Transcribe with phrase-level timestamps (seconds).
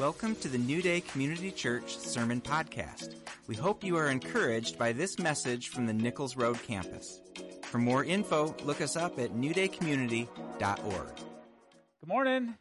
[0.00, 3.16] Welcome to the New Day Community Church Sermon Podcast.
[3.46, 7.20] We hope you are encouraged by this message from the Nichols Road campus.
[7.64, 11.16] For more info, look us up at newdaycommunity.org.
[11.16, 12.54] Good morning.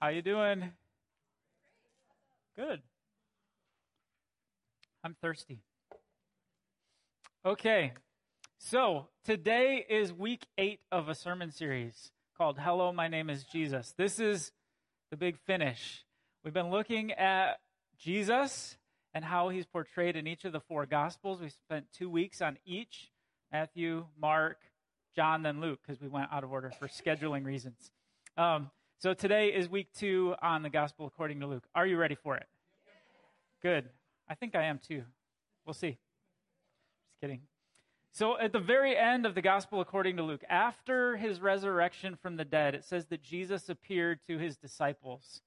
[0.00, 0.72] How you doing?
[2.56, 2.80] Good.
[5.04, 5.60] I'm thirsty.
[7.44, 7.92] Okay.
[8.56, 13.92] So, today is week 8 of a sermon series called Hello, my name is Jesus.
[13.98, 14.52] This is
[15.10, 16.04] the big finish.
[16.44, 17.60] We've been looking at
[17.98, 18.76] Jesus
[19.14, 21.40] and how he's portrayed in each of the four Gospels.
[21.40, 23.10] We spent two weeks on each
[23.50, 24.58] Matthew, Mark,
[25.16, 27.90] John, then Luke, because we went out of order for scheduling reasons.
[28.36, 31.64] Um, so today is week two on the Gospel according to Luke.
[31.74, 32.46] Are you ready for it?
[33.62, 33.88] Good.
[34.28, 35.02] I think I am too.
[35.64, 35.98] We'll see.
[37.08, 37.40] Just kidding.
[38.12, 42.36] So, at the very end of the gospel according to Luke, after his resurrection from
[42.36, 45.42] the dead, it says that Jesus appeared to his disciples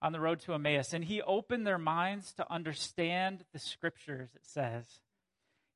[0.00, 4.46] on the road to Emmaus, and he opened their minds to understand the scriptures, it
[4.46, 5.00] says.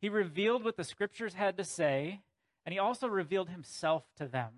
[0.01, 2.21] He revealed what the scriptures had to say,
[2.65, 4.51] and he also revealed himself to them.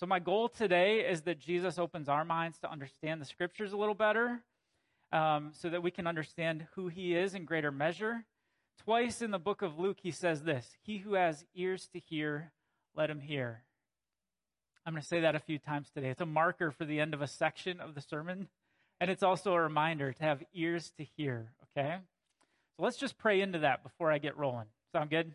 [0.00, 3.76] So, my goal today is that Jesus opens our minds to understand the scriptures a
[3.76, 4.42] little better
[5.12, 8.24] um, so that we can understand who he is in greater measure
[8.84, 12.52] Twice in the book of Luke, he says this He who has ears to hear,
[12.94, 13.62] let him hear.
[14.84, 16.10] I'm going to say that a few times today.
[16.10, 18.48] It's a marker for the end of a section of the sermon,
[19.00, 21.96] and it's also a reminder to have ears to hear, okay?
[22.76, 24.66] So let's just pray into that before I get rolling.
[24.92, 25.34] Sound good?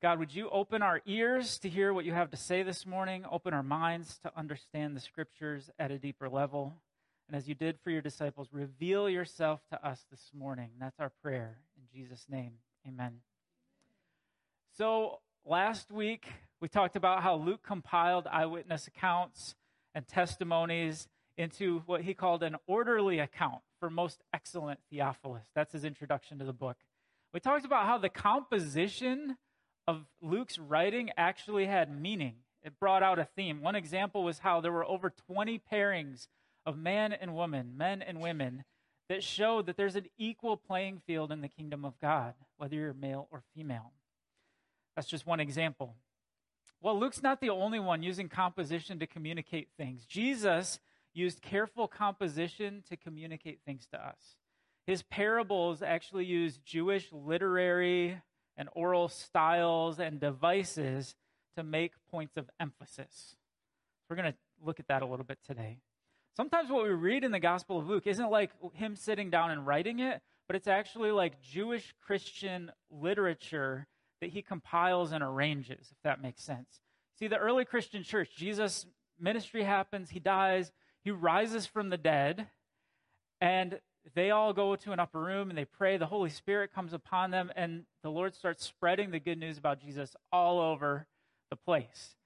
[0.00, 3.24] God, would you open our ears to hear what you have to say this morning?
[3.30, 6.74] Open our minds to understand the scriptures at a deeper level.
[7.28, 10.70] And as you did for your disciples, reveal yourself to us this morning.
[10.78, 11.58] That's our prayer.
[11.76, 12.52] In Jesus' name,
[12.86, 13.20] amen.
[14.76, 16.26] So, last week,
[16.60, 19.54] we talked about how Luke compiled eyewitness accounts
[19.94, 25.46] and testimonies into what he called an orderly account for most excellent Theophilus.
[25.54, 26.76] That's his introduction to the book.
[27.32, 29.36] We talked about how the composition
[29.86, 32.36] of Luke's writing actually had meaning.
[32.62, 33.60] It brought out a theme.
[33.60, 36.28] One example was how there were over 20 pairings
[36.66, 38.64] of man and woman, men and women,
[39.08, 42.94] that show that there's an equal playing field in the kingdom of God, whether you're
[42.94, 43.92] male or female.
[44.96, 45.96] That's just one example.
[46.80, 50.04] Well, Luke's not the only one using composition to communicate things.
[50.04, 50.78] Jesus
[51.12, 54.36] used careful composition to communicate things to us.
[54.86, 58.20] His parables actually use Jewish literary
[58.56, 61.14] and oral styles and devices
[61.56, 63.36] to make points of emphasis.
[64.08, 65.78] We're going to look at that a little bit today.
[66.36, 69.66] Sometimes what we read in the Gospel of Luke isn't like him sitting down and
[69.66, 73.86] writing it, but it's actually like Jewish Christian literature
[74.20, 76.80] that he compiles and arranges, if that makes sense.
[77.18, 78.86] See, the early Christian church, Jesus'
[79.18, 80.72] ministry happens, he dies,
[81.04, 82.48] he rises from the dead,
[83.40, 83.78] and
[84.14, 85.96] they all go to an upper room and they pray.
[85.96, 89.80] The Holy Spirit comes upon them, and the Lord starts spreading the good news about
[89.80, 91.06] Jesus all over
[91.50, 92.16] the place.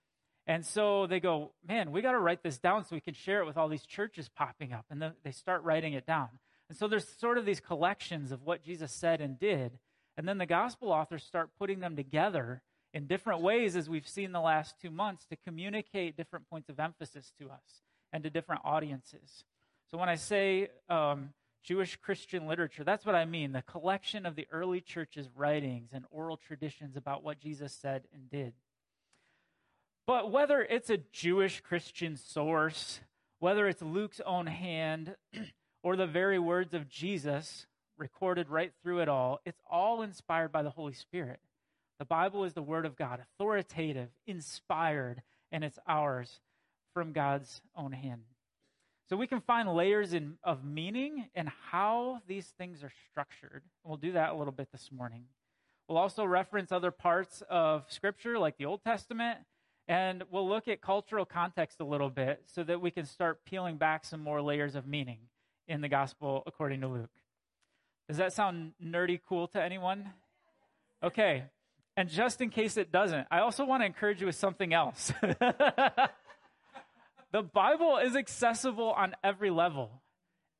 [0.48, 3.40] And so they go, man, we got to write this down so we can share
[3.40, 4.86] it with all these churches popping up.
[4.90, 6.28] And they start writing it down.
[6.70, 9.78] And so there's sort of these collections of what Jesus said and did.
[10.16, 12.62] And then the gospel authors start putting them together
[12.94, 16.80] in different ways, as we've seen the last two months, to communicate different points of
[16.80, 19.44] emphasis to us and to different audiences.
[19.90, 24.34] So when I say um, Jewish Christian literature, that's what I mean the collection of
[24.34, 28.54] the early church's writings and oral traditions about what Jesus said and did.
[30.08, 33.00] But whether it's a Jewish Christian source,
[33.40, 35.14] whether it's Luke's own hand,
[35.82, 37.66] or the very words of Jesus
[37.98, 41.40] recorded right through it all, it's all inspired by the Holy Spirit.
[41.98, 45.20] The Bible is the Word of God, authoritative, inspired,
[45.52, 46.40] and it's ours
[46.94, 48.22] from God's own hand.
[49.10, 53.62] So we can find layers in, of meaning and how these things are structured.
[53.84, 55.24] We'll do that a little bit this morning.
[55.86, 59.40] We'll also reference other parts of Scripture, like the Old Testament
[59.88, 63.78] and we'll look at cultural context a little bit so that we can start peeling
[63.78, 65.18] back some more layers of meaning
[65.66, 67.10] in the gospel according to Luke.
[68.06, 70.10] Does that sound nerdy cool to anyone?
[71.02, 71.44] Okay.
[71.96, 75.12] And just in case it doesn't, I also want to encourage you with something else.
[75.22, 76.10] the
[77.52, 80.02] Bible is accessible on every level.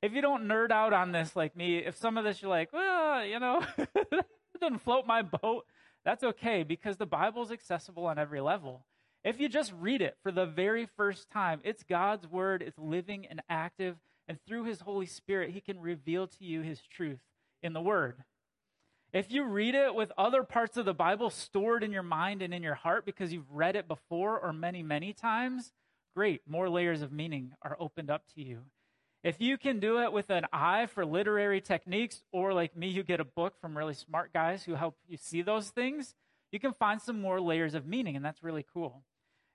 [0.03, 2.73] If you don't nerd out on this like me, if some of this you're like,
[2.73, 4.25] well, you know, it
[4.61, 5.67] doesn't float my boat,
[6.05, 8.85] that's okay because the Bible is accessible on every level.
[9.25, 13.27] If you just read it for the very first time, it's God's word, it's living
[13.27, 13.97] and active,
[14.29, 17.21] and through his Holy Spirit, he can reveal to you his truth
[17.63, 18.23] in the word.
[19.13, 22.53] If you read it with other parts of the Bible stored in your mind and
[22.53, 25.73] in your heart because you've read it before or many, many times,
[26.15, 26.43] great.
[26.47, 28.61] More layers of meaning are opened up to you.
[29.25, 33.03] If you can do it with an eye for literary techniques, or like me, you
[33.03, 36.15] get a book from really smart guys who help you see those things,
[36.51, 39.03] you can find some more layers of meaning, and that's really cool.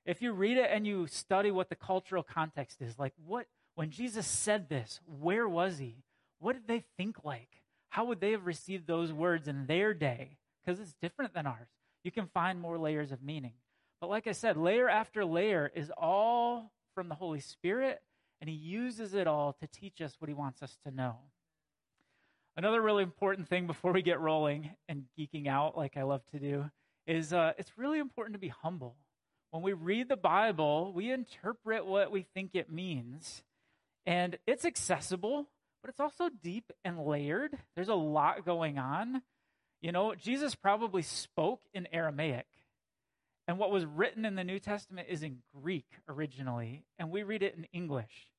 [0.06, 3.90] If you read it and you study what the cultural context is, like what, when
[3.90, 6.04] Jesus said this, where was he?
[6.40, 7.62] What did they think like?
[7.90, 10.38] How would they have received those words in their day?
[10.64, 11.68] Because it's different than ours.
[12.04, 13.54] You can find more layers of meaning.
[14.02, 18.02] But like I said, layer after layer is all from the Holy Spirit,
[18.42, 21.16] and He uses it all to teach us what He wants us to know.
[22.58, 26.40] Another really important thing before we get rolling and geeking out, like I love to
[26.40, 26.70] do,
[27.08, 28.96] is uh, it's really important to be humble.
[29.52, 33.44] When we read the Bible, we interpret what we think it means,
[34.06, 35.48] and it's accessible
[35.84, 37.58] but it's also deep and layered.
[37.76, 39.22] There's a lot going on.
[39.82, 42.46] You know, Jesus probably spoke in Aramaic.
[43.50, 47.44] And what was written in the New Testament is in Greek originally, and we read
[47.44, 48.30] it in English.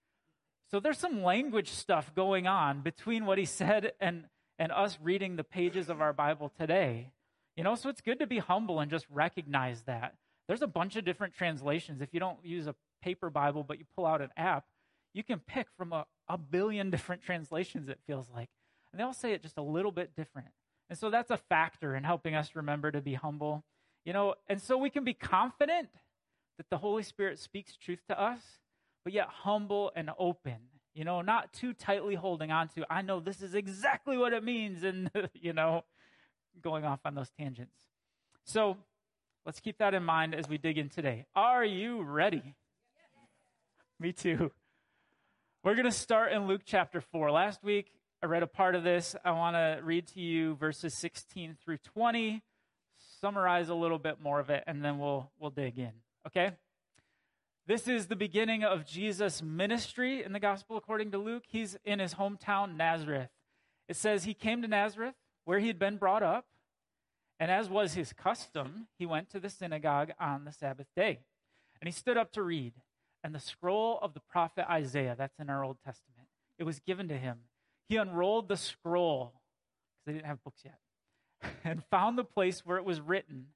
[0.71, 4.25] So there's some language stuff going on between what he said and,
[4.59, 7.11] and us reading the pages of our Bible today.
[7.57, 10.15] You know, so it's good to be humble and just recognize that.
[10.49, 12.01] There's a bunch of different translations.
[12.01, 14.65] If you don't use a paper Bible, but you pull out an app,
[15.13, 18.49] you can pick from a, a billion different translations, it feels like.
[18.93, 20.49] And they all say it just a little bit different.
[20.91, 23.65] And so that's a factor in helping us remember to be humble.
[24.05, 25.89] You know, and so we can be confident
[26.59, 28.41] that the Holy Spirit speaks truth to us,
[29.05, 30.59] but yet humble and open.
[30.95, 34.45] You know, not too tightly holding on to, I know this is exactly what it
[34.45, 35.85] means, and, you know,
[36.63, 37.77] going off on those tangents.
[38.45, 38.77] So
[39.47, 41.27] let's keep that in mind as we dig in today.
[41.35, 42.55] Are you ready?
[44.01, 44.51] Me too.
[45.63, 47.31] We're going to start in Luke chapter 4.
[47.31, 47.91] Last week,
[48.23, 49.17] I read a part of this.
[49.25, 52.43] I want to read to you verses 16 through 20,
[53.21, 55.93] summarize a little bit more of it, and then we'll, we'll dig in.
[56.27, 56.53] Okay?
[57.67, 61.45] This is the beginning of Jesus' ministry in the gospel according to Luke.
[61.49, 63.31] He's in his hometown, Nazareth.
[63.89, 66.47] It says he came to Nazareth, where he had been brought up,
[67.39, 71.21] and as was his custom, he went to the synagogue on the Sabbath day.
[71.81, 72.75] And he stood up to read
[73.25, 77.09] and the scroll of the prophet Isaiah, that's in our Old Testament, it was given
[77.09, 77.39] to him.
[77.89, 79.33] He unrolled the scroll,
[79.97, 80.79] because they didn't have books yet,
[81.65, 83.47] and found the place where it was written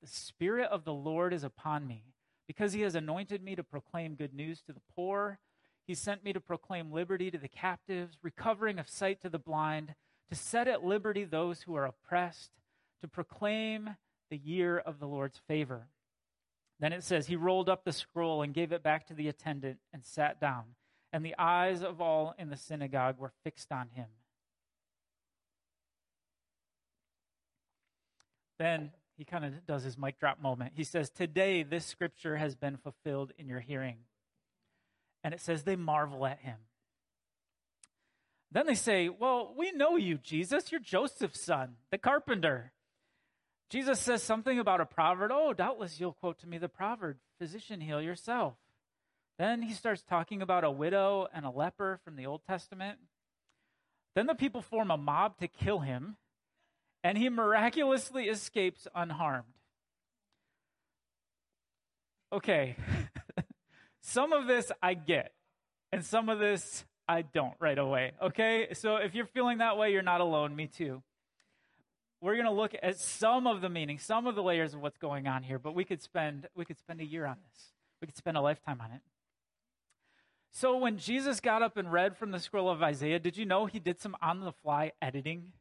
[0.00, 2.04] The Spirit of the Lord is upon me,
[2.46, 5.40] because he has anointed me to proclaim good news to the poor.
[5.84, 9.94] He sent me to proclaim liberty to the captives, recovering of sight to the blind,
[10.28, 12.50] to set at liberty those who are oppressed,
[13.00, 13.96] to proclaim
[14.30, 15.88] the year of the Lord's favor.
[16.80, 19.78] Then it says, He rolled up the scroll and gave it back to the attendant
[19.92, 20.64] and sat down.
[21.12, 24.06] And the eyes of all in the synagogue were fixed on him.
[28.58, 30.72] Then he kind of does his mic drop moment.
[30.74, 33.98] He says, Today this scripture has been fulfilled in your hearing.
[35.24, 36.58] And it says, They marvel at him.
[38.50, 40.72] Then they say, Well, we know you, Jesus.
[40.72, 42.72] You're Joseph's son, the carpenter.
[43.70, 45.30] Jesus says something about a proverb.
[45.32, 48.54] Oh, doubtless you'll quote to me the proverb, physician, heal yourself.
[49.38, 52.98] Then he starts talking about a widow and a leper from the Old Testament.
[54.14, 56.16] Then the people form a mob to kill him,
[57.04, 59.44] and he miraculously escapes unharmed.
[62.32, 62.76] Okay,
[64.00, 65.32] some of this I get,
[65.92, 68.12] and some of this I don't right away.
[68.20, 70.54] Okay, so if you're feeling that way, you're not alone.
[70.54, 71.02] Me too
[72.20, 74.98] we're going to look at some of the meaning, some of the layers of what's
[74.98, 77.72] going on here, but we could spend we could spend a year on this.
[78.00, 79.00] We could spend a lifetime on it.
[80.50, 83.66] So when Jesus got up and read from the scroll of Isaiah, did you know
[83.66, 85.52] he did some on the fly editing?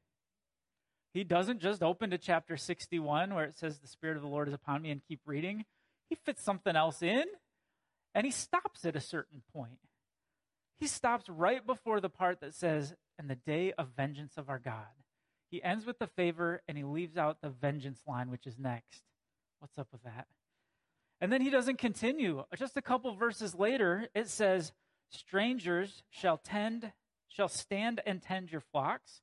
[1.14, 4.48] He doesn't just open to chapter 61 where it says the spirit of the Lord
[4.48, 5.66] is upon me and keep reading.
[6.10, 7.26] He fits something else in
[8.16, 9.80] and he stops at a certain point.
[10.80, 14.60] He stops right before the part that says, "And the day of vengeance of our
[14.60, 14.94] God."
[15.50, 19.04] He ends with the favor and he leaves out the vengeance line, which is next.
[19.60, 20.28] What's up with that?
[21.20, 22.44] And then he doesn't continue.
[22.56, 24.72] Just a couple verses later, it says,
[25.10, 26.92] Strangers shall tend,
[27.28, 29.22] shall stand and tend your flocks.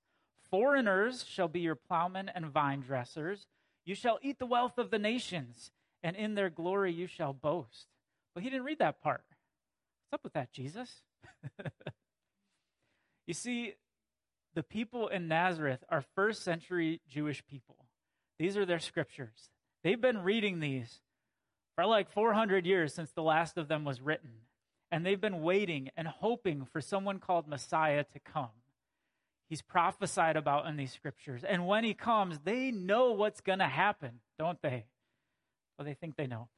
[0.50, 3.46] Foreigners shall be your plowmen and vine dressers.
[3.84, 5.70] You shall eat the wealth of the nations,
[6.02, 7.86] and in their glory you shall boast.
[8.34, 9.24] But he didn't read that part.
[9.28, 11.02] What's up with that, Jesus?
[13.26, 13.74] you see,
[14.54, 17.76] the people in Nazareth are first century Jewish people.
[18.38, 19.50] These are their scriptures.
[19.82, 21.00] They've been reading these
[21.74, 24.30] for like 400 years since the last of them was written.
[24.90, 28.50] And they've been waiting and hoping for someone called Messiah to come.
[29.48, 31.42] He's prophesied about in these scriptures.
[31.44, 34.86] And when he comes, they know what's going to happen, don't they?
[35.76, 36.48] Well, they think they know.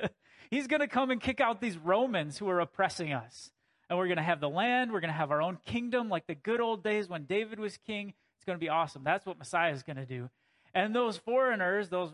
[0.50, 3.50] He's going to come and kick out these Romans who are oppressing us.
[3.88, 4.92] And we're going to have the land.
[4.92, 7.76] We're going to have our own kingdom like the good old days when David was
[7.86, 8.14] king.
[8.36, 9.04] It's going to be awesome.
[9.04, 10.28] That's what Messiah is going to do.
[10.74, 12.10] And those foreigners, those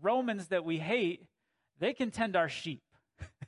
[0.00, 1.26] Romans that we hate,
[1.78, 2.82] they can tend our sheep.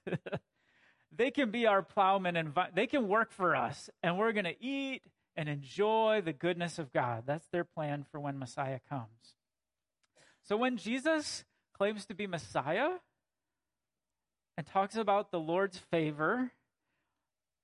[1.16, 4.44] they can be our plowmen and vi- they can work for us, and we're going
[4.44, 5.02] to eat
[5.36, 7.24] and enjoy the goodness of God.
[7.26, 9.34] That's their plan for when Messiah comes.
[10.42, 11.44] So when Jesus
[11.76, 12.98] claims to be Messiah
[14.56, 16.52] and talks about the Lord's favor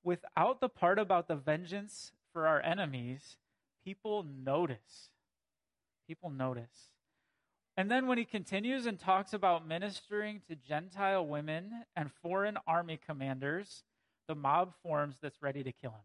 [0.04, 3.36] without the part about the vengeance for our enemies,
[3.84, 5.10] people notice.
[6.06, 6.90] People notice.
[7.76, 12.98] And then when he continues and talks about ministering to Gentile women and foreign army
[13.04, 13.84] commanders,
[14.26, 16.00] the mob forms that's ready to kill him.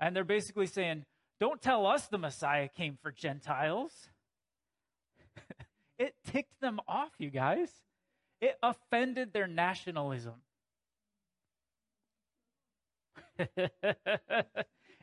[0.00, 1.04] And they're basically saying,
[1.38, 3.92] Don't tell us the Messiah came for Gentiles.
[5.98, 7.70] it ticked them off, you guys.
[8.40, 10.34] It offended their nationalism.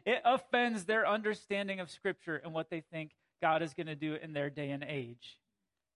[0.06, 3.12] it offends their understanding of Scripture and what they think
[3.42, 5.40] God is going to do in their day and age.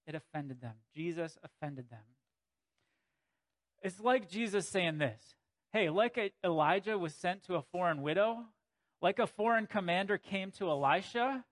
[0.07, 0.75] It offended them.
[0.95, 1.99] Jesus offended them.
[3.83, 5.35] It's like Jesus saying this
[5.71, 8.45] Hey, like Elijah was sent to a foreign widow,
[9.01, 11.43] like a foreign commander came to Elisha,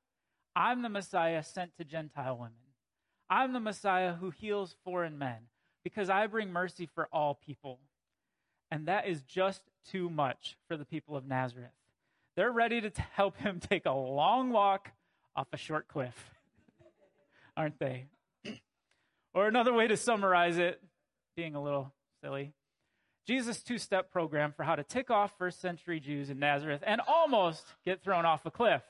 [0.56, 2.54] I'm the Messiah sent to Gentile women.
[3.30, 5.48] I'm the Messiah who heals foreign men
[5.84, 7.80] because I bring mercy for all people.
[8.70, 11.72] And that is just too much for the people of Nazareth.
[12.36, 14.92] They're ready to t- help him take a long walk
[15.36, 16.32] off a short cliff,
[17.58, 18.06] aren't they?
[19.34, 20.82] or another way to summarize it,
[21.36, 22.54] being a little silly,
[23.26, 27.00] Jesus' two step program for how to tick off first century Jews in Nazareth and
[27.08, 28.82] almost get thrown off a cliff.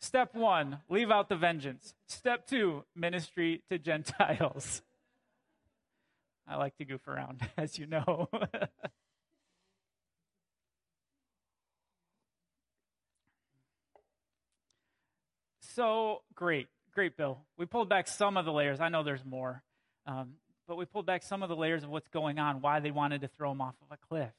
[0.00, 1.94] Step one, leave out the vengeance.
[2.06, 4.82] Step two, ministry to Gentiles.
[6.48, 8.28] I like to goof around, as you know.
[15.76, 17.38] So great, great, Bill.
[17.58, 18.80] We pulled back some of the layers.
[18.80, 19.62] I know there's more.
[20.06, 22.90] Um, but we pulled back some of the layers of what's going on, why they
[22.90, 24.32] wanted to throw him off of a cliff.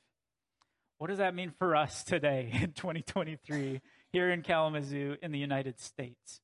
[0.97, 5.79] What does that mean for us today in 2023 here in Kalamazoo in the United
[5.79, 6.41] States?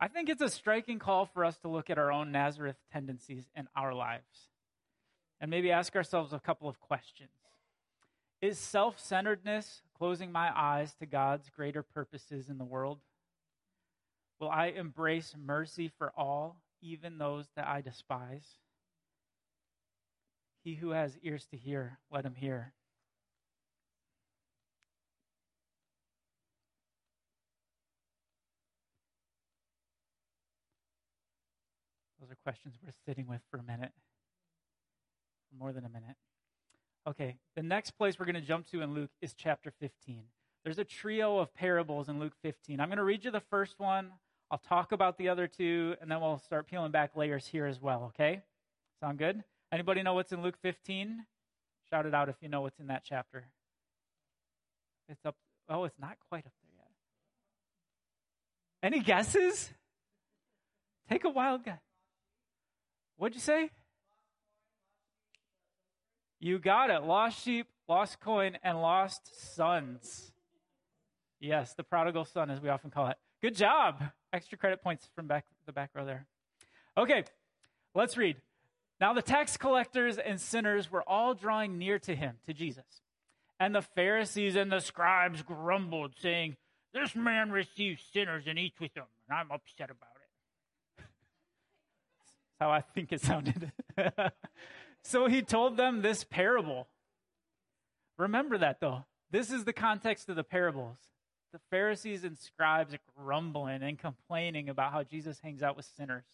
[0.00, 3.48] I think it's a striking call for us to look at our own Nazareth tendencies
[3.54, 4.50] in our lives
[5.40, 7.30] and maybe ask ourselves a couple of questions.
[8.40, 12.98] Is self centeredness closing my eyes to God's greater purposes in the world?
[14.42, 18.44] Will I embrace mercy for all, even those that I despise?
[20.64, 22.72] He who has ears to hear, let him hear.
[32.20, 33.92] Those are questions we're sitting with for a minute,
[35.56, 36.16] more than a minute.
[37.06, 40.24] Okay, the next place we're going to jump to in Luke is chapter 15.
[40.64, 42.80] There's a trio of parables in Luke 15.
[42.80, 44.10] I'm going to read you the first one.
[44.52, 47.80] I'll talk about the other two, and then we'll start peeling back layers here as
[47.80, 48.42] well, okay?
[49.00, 49.42] Sound good?
[49.72, 51.24] Anybody know what's in Luke 15?
[51.88, 53.46] Shout it out if you know what's in that chapter.
[55.08, 55.36] It's up.
[55.70, 56.90] Oh, it's not quite up there yet.
[58.92, 59.70] Any guesses?
[61.08, 61.80] Take a wild guess.
[63.16, 63.70] What'd you say?
[66.40, 67.04] You got it.
[67.04, 70.30] Lost sheep, lost coin, and lost sons.
[71.40, 73.16] Yes, the prodigal son, as we often call it.
[73.42, 74.02] Good job.
[74.32, 76.26] Extra credit points from back the back row there.
[76.96, 77.24] Okay,
[77.94, 78.36] let's read.
[79.00, 82.84] Now the tax collectors and sinners were all drawing near to him, to Jesus.
[83.58, 86.56] And the Pharisees and the scribes grumbled, saying,
[86.94, 91.04] This man receives sinners and eats with them, and I'm upset about it.
[92.18, 93.72] That's how I think it sounded.
[95.02, 96.86] so he told them this parable.
[98.18, 99.04] Remember that, though.
[99.30, 100.98] This is the context of the parables.
[101.52, 106.24] The Pharisees and scribes are grumbling and complaining about how Jesus hangs out with sinners.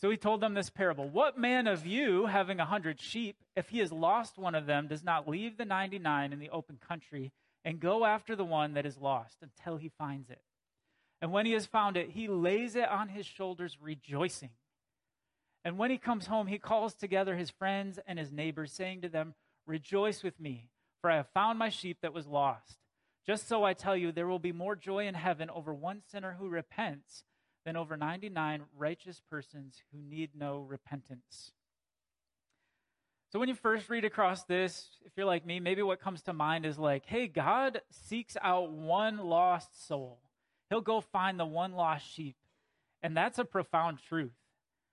[0.00, 3.68] So he told them this parable What man of you, having a hundred sheep, if
[3.68, 7.32] he has lost one of them, does not leave the 99 in the open country
[7.64, 10.40] and go after the one that is lost until he finds it?
[11.20, 14.50] And when he has found it, he lays it on his shoulders, rejoicing.
[15.64, 19.08] And when he comes home, he calls together his friends and his neighbors, saying to
[19.08, 19.34] them,
[19.66, 20.70] Rejoice with me,
[21.02, 22.78] for I have found my sheep that was lost.
[23.30, 26.34] Just so I tell you, there will be more joy in heaven over one sinner
[26.40, 27.22] who repents
[27.64, 31.52] than over 99 righteous persons who need no repentance.
[33.30, 36.32] So, when you first read across this, if you're like me, maybe what comes to
[36.32, 40.18] mind is like, hey, God seeks out one lost soul.
[40.68, 42.34] He'll go find the one lost sheep.
[43.00, 44.34] And that's a profound truth.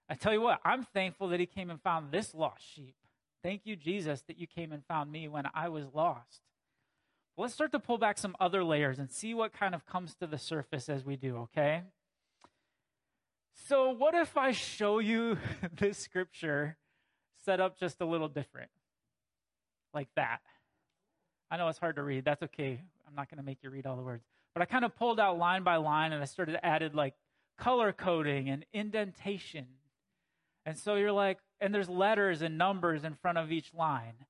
[0.07, 2.93] I tell you what, I'm thankful that He came and found this lost sheep.
[3.41, 6.41] Thank you, Jesus, that you came and found me when I was lost.
[7.37, 10.27] Let's start to pull back some other layers and see what kind of comes to
[10.27, 11.83] the surface as we do, okay?
[13.67, 15.37] So, what if I show you
[15.79, 16.77] this scripture
[17.45, 18.69] set up just a little different?
[19.93, 20.41] Like that.
[21.49, 22.25] I know it's hard to read.
[22.25, 22.81] That's okay.
[23.07, 24.23] I'm not going to make you read all the words.
[24.53, 27.13] But I kind of pulled out line by line and I started added like
[27.57, 29.65] color coding and indentation.
[30.65, 34.25] And so you're like, and there's letters and numbers in front of each line.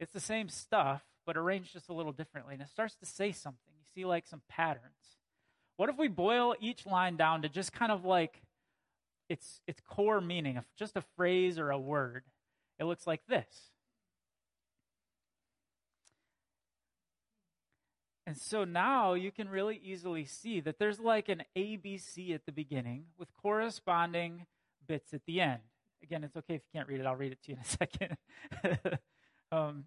[0.00, 2.54] It's the same stuff, but arranged just a little differently.
[2.54, 3.72] And it starts to say something.
[3.78, 5.16] You see like some patterns.
[5.76, 8.42] What if we boil each line down to just kind of like
[9.28, 12.24] its its core meaning, just a phrase or a word?
[12.78, 13.72] It looks like this.
[18.26, 22.52] And so now you can really easily see that there's like an ABC at the
[22.52, 24.46] beginning with corresponding
[24.86, 25.60] bits at the end.
[26.02, 28.68] Again, it's okay if you can't read it, I'll read it to you in a
[28.72, 28.98] second.
[29.52, 29.84] um,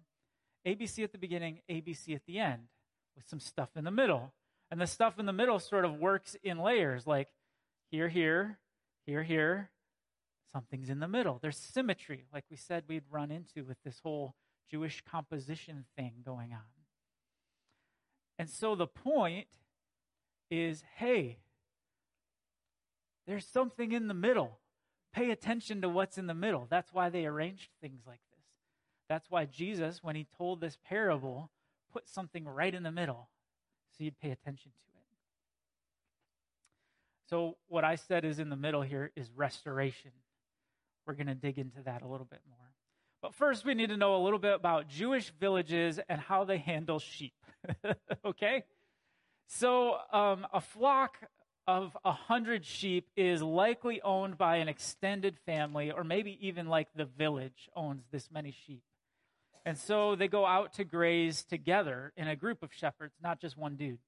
[0.66, 2.62] ABC at the beginning, ABC at the end,
[3.14, 4.32] with some stuff in the middle.
[4.70, 7.28] And the stuff in the middle sort of works in layers, like
[7.90, 8.58] here, here,
[9.06, 9.70] here, here.
[10.52, 11.38] Something's in the middle.
[11.40, 14.34] There's symmetry, like we said we'd run into with this whole
[14.70, 16.60] Jewish composition thing going on.
[18.38, 19.46] And so the point
[20.50, 21.38] is hey,
[23.26, 24.58] there's something in the middle.
[25.12, 26.66] Pay attention to what's in the middle.
[26.68, 28.20] That's why they arranged things like.
[29.08, 31.50] That's why Jesus, when he told this parable,
[31.92, 33.28] put something right in the middle
[33.96, 34.86] so you'd pay attention to it.
[37.28, 40.12] So, what I said is in the middle here is restoration.
[41.06, 42.58] We're going to dig into that a little bit more.
[43.20, 46.58] But first, we need to know a little bit about Jewish villages and how they
[46.58, 47.34] handle sheep.
[48.24, 48.64] okay?
[49.48, 51.16] So, um, a flock
[51.66, 56.88] of a hundred sheep is likely owned by an extended family, or maybe even like
[56.94, 58.82] the village owns this many sheep.
[59.66, 63.58] And so they go out to graze together in a group of shepherds, not just
[63.58, 63.98] one dude.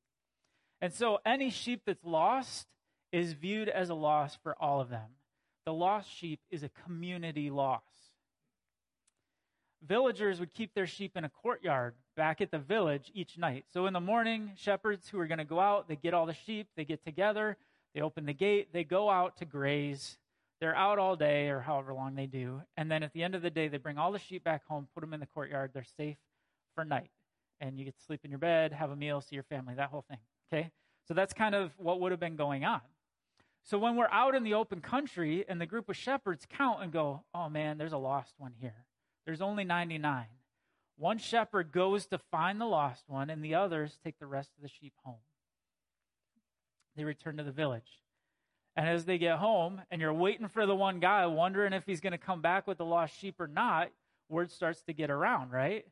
[0.81, 2.68] And so any sheep that's lost
[3.11, 5.09] is viewed as a loss for all of them.
[5.66, 7.83] The lost sheep is a community loss.
[9.85, 13.64] Villagers would keep their sheep in a courtyard back at the village each night.
[13.73, 16.37] So in the morning, shepherds who are going to go out, they get all the
[16.47, 17.57] sheep, they get together,
[17.97, 20.18] they open the gate, they go out to graze
[20.61, 22.62] they're out all day or however long they do.
[22.77, 24.88] And then at the end of the day, they bring all the sheep back home,
[24.94, 25.71] put them in the courtyard.
[25.73, 26.16] They're safe
[26.75, 27.11] for night.
[27.61, 29.90] And you get to sleep in your bed, have a meal, see your family, that
[29.90, 30.18] whole thing.
[30.53, 30.71] Okay?
[31.07, 32.81] So that's kind of what would have been going on.
[33.64, 36.92] So when we're out in the open country and the group of shepherds count and
[36.92, 38.85] go, oh man, there's a lost one here.
[39.27, 40.27] There's only 99.
[40.97, 44.62] One shepherd goes to find the lost one, and the others take the rest of
[44.62, 45.21] the sheep home.
[46.97, 48.03] They return to the village.
[48.79, 52.01] And as they get home, and you're waiting for the one guy, wondering if he's
[52.01, 53.88] going to come back with the lost sheep or not,
[54.29, 55.85] word starts to get around, right?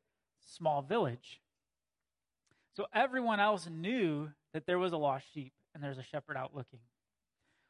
[0.55, 1.41] Small village.
[2.77, 6.55] So everyone else knew that there was a lost sheep and there's a shepherd out
[6.55, 6.79] looking.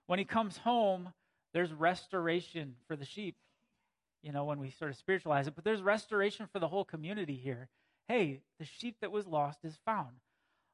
[0.06, 1.14] When he comes home,
[1.54, 3.36] there's restoration for the sheep,
[4.22, 7.40] you know, when we sort of spiritualize it, but there's restoration for the whole community
[7.42, 7.70] here.
[8.06, 10.16] Hey, the sheep that was lost is found.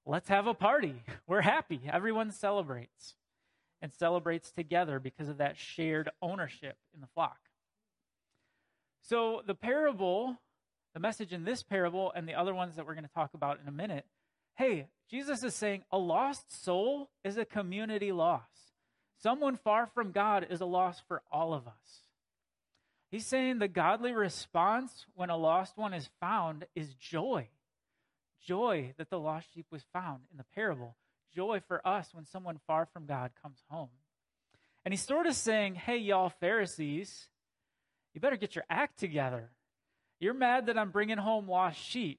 [0.04, 1.04] Let's have a party.
[1.28, 1.82] We're happy.
[1.88, 3.14] Everyone celebrates
[3.82, 7.38] and celebrates together because of that shared ownership in the flock.
[9.02, 10.38] So, the parable,
[10.94, 13.58] the message in this parable and the other ones that we're going to talk about
[13.60, 14.06] in a minute,
[14.54, 18.42] hey, Jesus is saying a lost soul is a community loss.
[19.20, 22.06] Someone far from God is a loss for all of us.
[23.10, 27.48] He's saying the godly response when a lost one is found is joy.
[28.40, 30.96] Joy that the lost sheep was found in the parable
[31.34, 33.88] joy for us when someone far from God comes home.
[34.84, 37.28] And he's sort of saying, hey, y'all Pharisees,
[38.14, 39.50] you better get your act together.
[40.20, 42.18] You're mad that I'm bringing home lost sheep.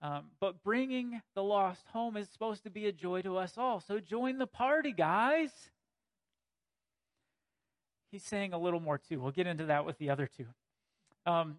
[0.00, 3.80] Um, but bringing the lost home is supposed to be a joy to us all.
[3.80, 5.50] So join the party, guys.
[8.10, 9.20] He's saying a little more too.
[9.20, 10.46] We'll get into that with the other two.
[11.24, 11.58] Um,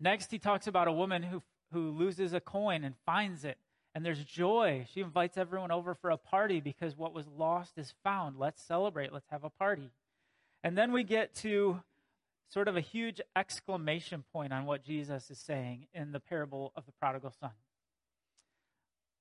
[0.00, 3.58] next, he talks about a woman who, who loses a coin and finds it
[3.94, 4.86] and there's joy.
[4.92, 8.38] She invites everyone over for a party because what was lost is found.
[8.38, 9.12] Let's celebrate.
[9.12, 9.90] Let's have a party.
[10.62, 11.80] And then we get to
[12.48, 16.86] sort of a huge exclamation point on what Jesus is saying in the parable of
[16.86, 17.50] the prodigal son.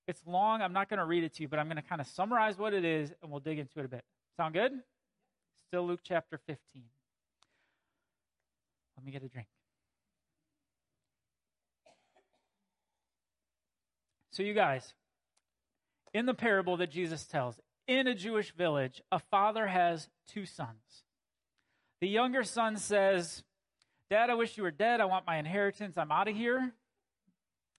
[0.07, 0.61] It's long.
[0.61, 2.57] I'm not going to read it to you, but I'm going to kind of summarize
[2.57, 4.03] what it is and we'll dig into it a bit.
[4.37, 4.71] Sound good?
[5.67, 6.83] Still Luke chapter 15.
[8.97, 9.47] Let me get a drink.
[14.31, 14.93] So, you guys,
[16.13, 21.03] in the parable that Jesus tells, in a Jewish village, a father has two sons.
[22.01, 23.43] The younger son says,
[24.09, 25.01] Dad, I wish you were dead.
[25.01, 25.97] I want my inheritance.
[25.97, 26.73] I'm out of here.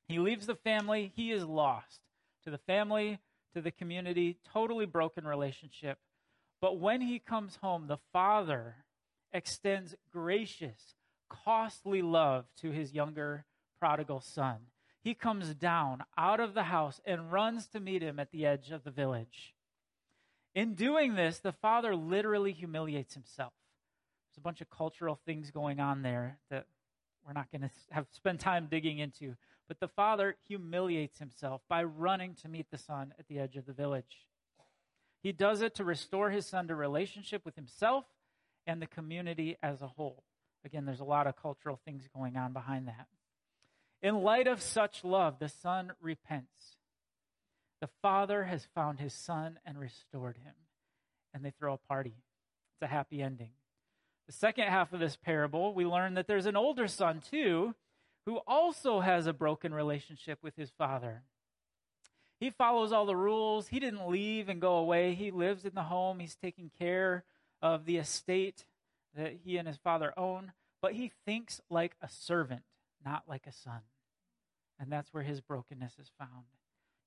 [0.09, 2.01] He leaves the family, he is lost.
[2.45, 3.21] To the family,
[3.55, 5.99] to the community, totally broken relationship.
[6.61, 8.75] But when he comes home, the father
[9.33, 10.97] extends gracious,
[11.29, 13.45] costly love to his younger
[13.79, 14.57] prodigal son.
[15.03, 18.71] He comes down out of the house and runs to meet him at the edge
[18.71, 19.55] of the village.
[20.55, 23.53] In doing this, the father literally humiliates himself.
[24.29, 26.67] There's a bunch of cultural things going on there that
[27.27, 29.37] we're not going to have spend time digging into.
[29.69, 33.67] But the father humiliates himself by running to meet the son at the edge of
[33.67, 34.27] the village.
[35.23, 38.05] He does it to restore his son to relationship with himself
[38.67, 40.25] and the community as a whole.
[40.65, 43.07] Again, there's a lot of cultural things going on behind that.
[44.03, 46.77] In light of such love, the son repents.
[47.81, 50.55] The father has found his son and restored him,
[51.35, 52.15] and they throw a party.
[52.75, 53.53] It's a happy ending.
[54.27, 57.75] The second half of this parable, we learn that there's an older son too
[58.27, 61.23] who also has a broken relationship with his father.
[62.39, 63.69] He follows all the rules.
[63.69, 65.15] He didn't leave and go away.
[65.15, 66.21] He lives in the home.
[66.21, 67.25] He's taking care
[67.61, 68.65] of the estate
[69.15, 72.63] that he and his father own, but he thinks like a servant,
[73.05, 73.81] not like a son.
[74.79, 76.47] And that's where his brokenness is found.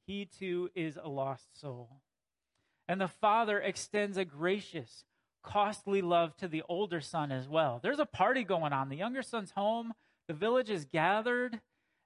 [0.06, 2.02] He too is a lost soul.
[2.88, 5.06] And the father extends a gracious,
[5.44, 7.80] costly love to the older son as well.
[7.82, 8.90] There's a party going on.
[8.90, 9.94] The younger son's home,
[10.28, 11.62] the village is gathered,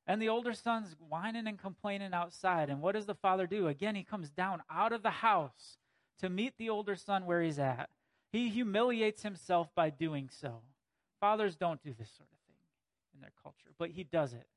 [0.06, 2.70] and the older son's whining and complaining outside.
[2.70, 3.68] And what does the father do?
[3.68, 5.78] Again, he comes down out of the house
[6.20, 7.90] to meet the older son where he's at.
[8.32, 10.62] He humiliates himself by doing so.
[11.20, 12.37] Fathers don't do this sort of
[13.18, 14.48] in their culture, but he does it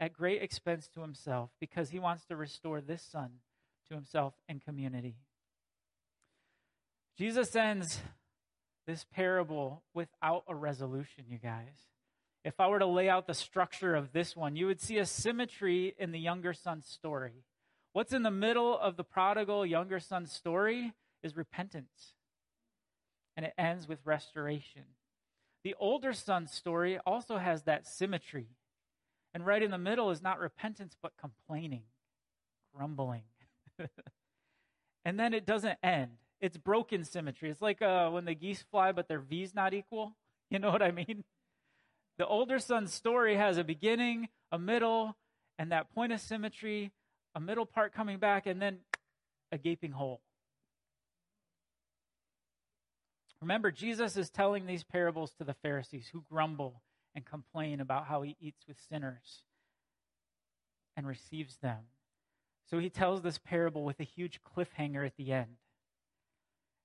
[0.00, 3.30] at great expense to himself because he wants to restore this son
[3.88, 5.16] to himself and community.
[7.16, 8.00] Jesus ends
[8.86, 11.88] this parable without a resolution, you guys.
[12.44, 15.04] If I were to lay out the structure of this one, you would see a
[15.04, 17.44] symmetry in the younger son's story.
[17.92, 22.14] What's in the middle of the prodigal younger son's story is repentance,
[23.36, 24.84] and it ends with restoration.
[25.64, 28.46] The older son's story also has that symmetry.
[29.34, 31.82] And right in the middle is not repentance, but complaining,
[32.74, 33.22] grumbling.
[35.04, 36.12] and then it doesn't end.
[36.40, 37.50] It's broken symmetry.
[37.50, 40.16] It's like uh, when the geese fly, but their V's not equal.
[40.50, 41.24] You know what I mean?
[42.16, 45.14] The older son's story has a beginning, a middle,
[45.58, 46.90] and that point of symmetry,
[47.34, 48.78] a middle part coming back, and then
[49.52, 50.22] a gaping hole.
[53.40, 56.82] Remember, Jesus is telling these parables to the Pharisees who grumble
[57.14, 59.42] and complain about how he eats with sinners
[60.96, 61.78] and receives them.
[62.70, 65.56] So he tells this parable with a huge cliffhanger at the end.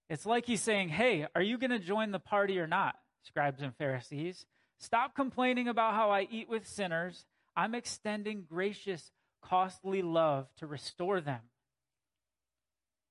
[0.09, 3.61] It's like he's saying, Hey, are you going to join the party or not, scribes
[3.61, 4.45] and Pharisees?
[4.79, 7.25] Stop complaining about how I eat with sinners.
[7.55, 9.11] I'm extending gracious,
[9.41, 11.41] costly love to restore them.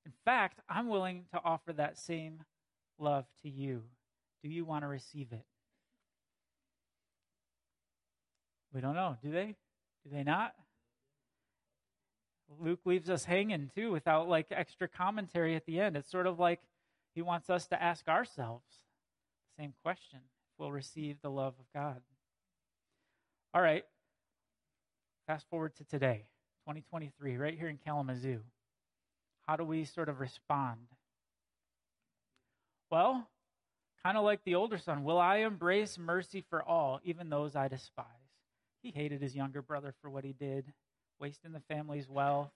[0.05, 2.44] In fact, I'm willing to offer that same
[2.98, 3.83] love to you.
[4.42, 5.44] Do you want to receive it?
[8.72, 9.57] We don't know, do they?
[10.05, 10.55] Do they not?
[12.61, 15.96] Luke leaves us hanging too without like extra commentary at the end.
[15.96, 16.61] It's sort of like
[17.14, 18.64] he wants us to ask ourselves
[19.57, 22.00] the same question if we'll receive the love of God.
[23.55, 23.85] All right,
[25.26, 26.24] fast forward to today,
[26.66, 28.40] 2023, right here in Kalamazoo.
[29.46, 30.81] How do we sort of respond?
[32.92, 33.26] Well,
[34.02, 37.66] kind of like the older son, will I embrace mercy for all, even those I
[37.66, 38.05] despise?
[38.83, 40.74] He hated his younger brother for what he did,
[41.18, 42.50] wasting the family's wealth,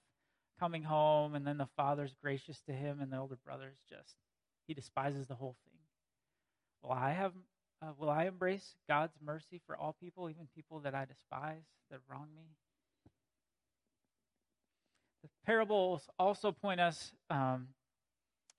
[0.60, 4.16] coming home, and then the father's gracious to him, and the older brother's just,
[4.68, 5.78] he despises the whole thing.
[6.82, 7.32] Will I have,
[7.80, 12.00] uh, will I embrace God's mercy for all people, even people that I despise, that
[12.10, 12.42] wrong me?
[15.22, 17.68] The parables also point us, um,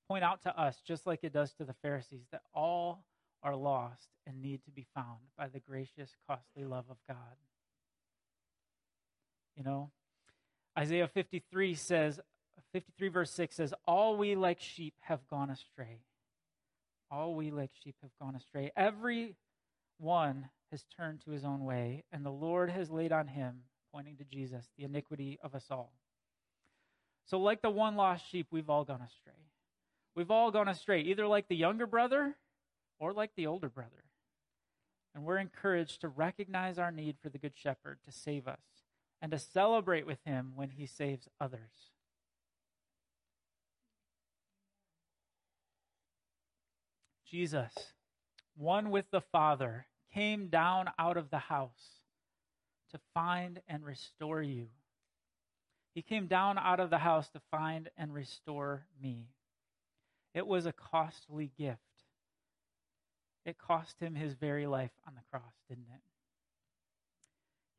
[0.07, 3.03] point out to us, just like it does to the Pharisees, that all
[3.43, 7.37] are lost and need to be found by the gracious, costly love of God.
[9.55, 9.91] You know,
[10.77, 12.19] Isaiah 53 says,
[12.73, 15.99] 53 verse 6 says, All we like sheep have gone astray.
[17.09, 18.71] All we like sheep have gone astray.
[18.75, 19.35] Every
[19.97, 23.61] one has turned to his own way, and the Lord has laid on him,
[23.93, 25.93] pointing to Jesus, the iniquity of us all.
[27.25, 29.46] So, like the one lost sheep, we've all gone astray.
[30.17, 32.35] We've all gone astray, either like the younger brother
[32.97, 34.03] or like the older brother.
[35.13, 38.57] And we're encouraged to recognize our need for the Good Shepherd to save us
[39.21, 41.91] and to celebrate with him when he saves others.
[47.29, 47.73] Jesus,
[48.55, 52.01] one with the Father, came down out of the house
[52.89, 54.69] to find and restore you.
[55.93, 59.27] He came down out of the house to find and restore me.
[60.37, 61.79] It was a costly gift.
[63.43, 66.01] It cost him his very life on the cross, didn't it?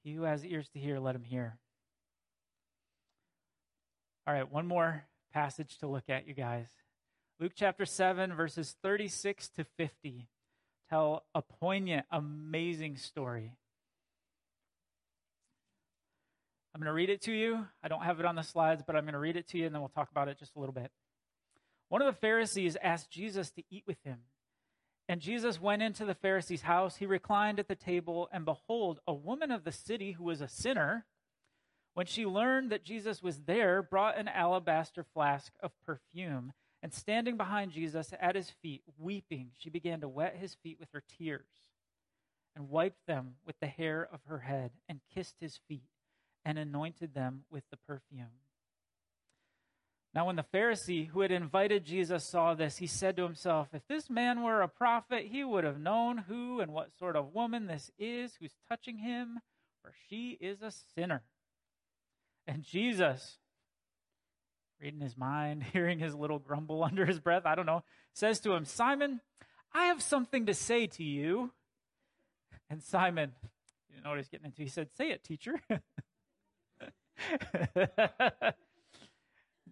[0.03, 1.57] He who has ears to hear, let him hear.
[4.27, 6.66] All right, one more passage to look at, you guys.
[7.38, 10.27] Luke chapter 7, verses 36 to 50
[10.90, 13.53] tell a poignant, amazing story.
[16.75, 17.66] I'm going to read it to you.
[17.85, 19.66] I don't have it on the slides, but I'm going to read it to you
[19.66, 20.90] and then we'll talk about it just a little bit.
[21.88, 24.18] One of the Pharisees asked Jesus to eat with him.
[25.09, 26.96] And Jesus went into the Pharisee's house.
[26.96, 30.48] He reclined at the table, and behold, a woman of the city who was a
[30.48, 31.07] sinner,
[31.94, 36.53] when she learned that Jesus was there, brought an alabaster flask of perfume.
[36.81, 40.90] And standing behind Jesus at his feet, weeping, she began to wet his feet with
[40.92, 41.48] her tears,
[42.55, 45.88] and wiped them with the hair of her head, and kissed his feet,
[46.44, 48.27] and anointed them with the perfume.
[50.14, 53.87] Now, when the Pharisee who had invited Jesus saw this, he said to himself, If
[53.87, 57.66] this man were a prophet, he would have known who and what sort of woman
[57.66, 59.40] this is who's touching him,
[59.83, 61.23] for she is a sinner.
[62.47, 63.38] And Jesus,
[64.81, 68.53] reading his mind, hearing his little grumble under his breath, I don't know, says to
[68.53, 69.21] him, Simon,
[69.75, 71.53] I have something to say to you.
[72.71, 73.33] And Simon,
[73.94, 74.62] you know what he's getting into?
[74.62, 75.61] He said, Say it, teacher.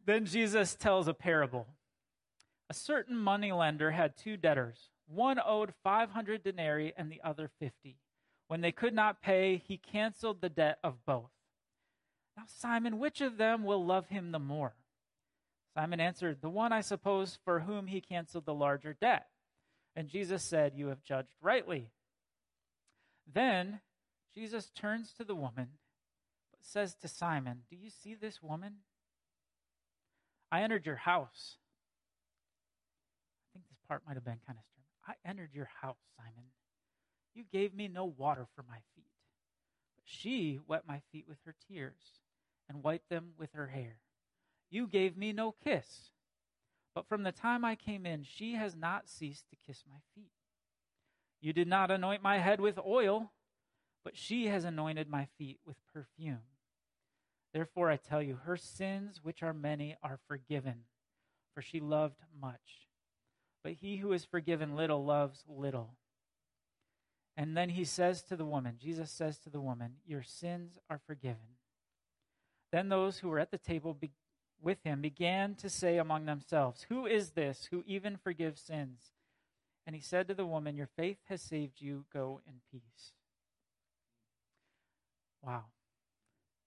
[0.06, 1.66] then Jesus tells a parable.
[2.70, 4.90] A certain moneylender had two debtors.
[5.06, 7.98] One owed 500 denarii and the other 50.
[8.48, 11.30] When they could not pay, he canceled the debt of both.
[12.36, 14.74] Now, Simon, which of them will love him the more?
[15.74, 19.26] Simon answered, The one, I suppose, for whom he canceled the larger debt.
[19.94, 21.90] And Jesus said, You have judged rightly.
[23.32, 23.80] Then
[24.34, 25.68] Jesus turns to the woman,
[26.50, 28.76] but says to Simon, Do you see this woman?
[30.50, 31.56] I entered your house.
[33.40, 34.84] I think this part might have been kind of stern.
[35.06, 36.50] I entered your house, Simon.
[37.34, 39.10] You gave me no water for my feet,
[39.94, 42.20] but she wet my feet with her tears
[42.68, 43.98] and wiped them with her hair.
[44.70, 46.10] You gave me no kiss,
[46.94, 50.32] but from the time I came in, she has not ceased to kiss my feet.
[51.40, 53.32] You did not anoint my head with oil,
[54.02, 56.40] but she has anointed my feet with perfume.
[57.52, 60.84] Therefore, I tell you, her sins, which are many, are forgiven,
[61.54, 62.88] for she loved much.
[63.62, 65.96] But he who is forgiven little loves little.
[67.36, 71.00] And then he says to the woman, Jesus says to the woman, Your sins are
[71.06, 71.56] forgiven.
[72.72, 74.12] Then those who were at the table be-
[74.60, 79.12] with him began to say among themselves, Who is this who even forgives sins?
[79.86, 82.04] And he said to the woman, Your faith has saved you.
[82.12, 83.12] Go in peace.
[85.42, 85.64] Wow.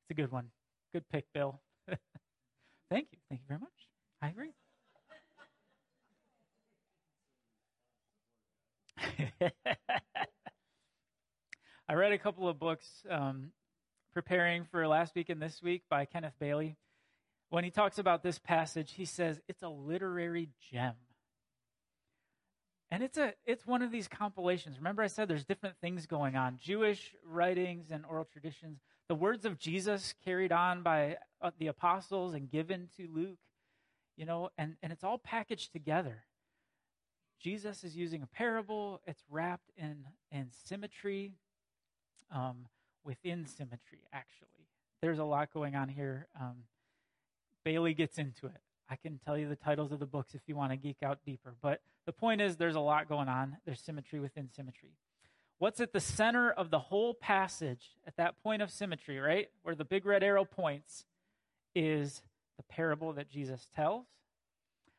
[0.03, 0.51] It's a good one.
[0.93, 1.59] Good pick, Bill.
[2.89, 3.19] Thank you.
[3.29, 3.69] Thank you very much.
[4.21, 4.51] I agree.
[11.87, 13.51] I read a couple of books um,
[14.13, 16.75] preparing for last week and this week by Kenneth Bailey.
[17.49, 20.93] When he talks about this passage, he says it's a literary gem.
[22.91, 24.77] And it's a it's one of these compilations.
[24.77, 26.57] Remember I said there's different things going on.
[26.59, 32.35] Jewish writings and oral traditions, the words of Jesus carried on by uh, the apostles
[32.35, 33.39] and given to Luke,
[34.15, 36.23] you know, and and it's all packaged together.
[37.41, 39.01] Jesus is using a parable.
[39.07, 41.33] It's wrapped in in symmetry,
[42.31, 42.67] um,
[43.03, 43.99] within symmetry.
[44.13, 44.67] Actually,
[45.01, 46.27] there's a lot going on here.
[46.39, 46.57] Um,
[47.65, 48.61] Bailey gets into it.
[48.91, 51.19] I can tell you the titles of the books if you want to geek out
[51.25, 51.55] deeper.
[51.61, 53.57] But the point is, there's a lot going on.
[53.65, 54.91] There's symmetry within symmetry.
[55.59, 59.49] What's at the center of the whole passage at that point of symmetry, right?
[59.63, 61.05] Where the big red arrow points
[61.75, 62.21] is
[62.57, 64.05] the parable that Jesus tells.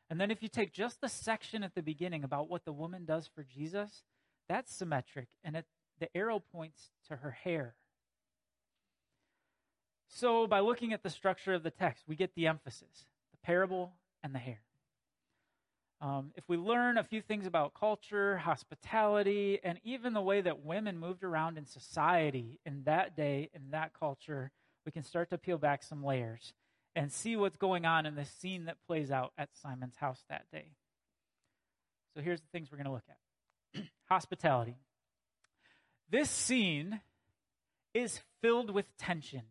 [0.09, 3.05] And then if you take just the section at the beginning about what the woman
[3.05, 4.03] does for Jesus,
[4.47, 5.29] that's symmetric.
[5.43, 5.65] And it,
[5.99, 7.75] the arrow points to her hair.
[10.09, 13.93] So by looking at the structure of the text, we get the emphasis the parable
[14.21, 14.59] and the hair.
[16.01, 20.65] Um, if we learn a few things about culture, hospitality, and even the way that
[20.65, 24.51] women moved around in society in that day, in that culture,
[24.83, 26.53] we can start to peel back some layers
[26.95, 30.45] and see what's going on in the scene that plays out at Simon's house that
[30.51, 30.71] day.
[32.15, 33.03] So here's the things we're going to look
[33.75, 34.77] at hospitality.
[36.09, 36.99] This scene
[37.93, 39.43] is filled with tension.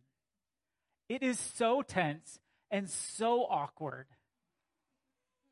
[1.08, 2.40] It is so tense
[2.72, 4.06] and so awkward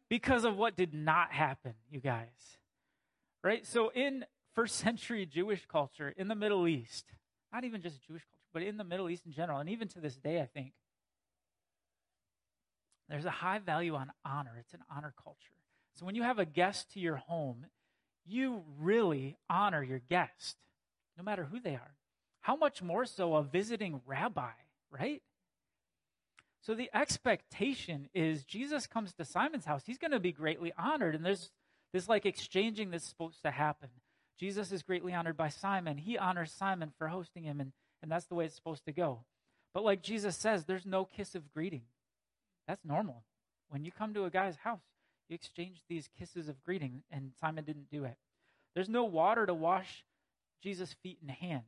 [0.09, 2.59] because of what did not happen, you guys.
[3.43, 3.67] Right?
[3.67, 7.07] So, in first century Jewish culture in the Middle East,
[7.53, 10.01] not even just Jewish culture, but in the Middle East in general, and even to
[10.01, 10.73] this day, I think,
[13.09, 14.57] there's a high value on honor.
[14.61, 15.55] It's an honor culture.
[15.95, 17.67] So when you have a guest to your home,
[18.27, 20.57] you really honor your guest,
[21.17, 21.95] no matter who they are.
[22.41, 24.51] How much more so a visiting rabbi,
[24.91, 25.23] right?
[26.61, 31.15] So the expectation is Jesus comes to Simon's house, he's going to be greatly honored.
[31.15, 31.51] And there's
[31.93, 33.89] this like exchanging that's supposed to happen.
[34.39, 35.99] Jesus is greatly honored by Simon.
[35.99, 39.25] He honors Simon for hosting him, and, and that's the way it's supposed to go.
[39.75, 41.83] But like Jesus says, there's no kiss of greeting.
[42.67, 43.25] That's normal.
[43.69, 44.83] When you come to a guy's house,
[45.29, 48.17] you exchange these kisses of greeting, and Simon didn't do it.
[48.75, 50.05] There's no water to wash
[50.63, 51.65] Jesus' feet and hands.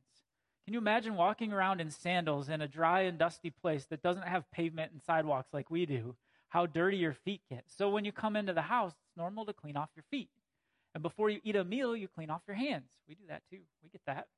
[0.70, 4.28] Can you imagine walking around in sandals in a dry and dusty place that doesn't
[4.28, 6.14] have pavement and sidewalks like we do?
[6.48, 7.64] How dirty your feet get.
[7.66, 10.28] So when you come into the house, it's normal to clean off your feet.
[10.94, 12.84] And before you eat a meal, you clean off your hands.
[13.08, 13.58] We do that too.
[13.82, 14.28] We get that.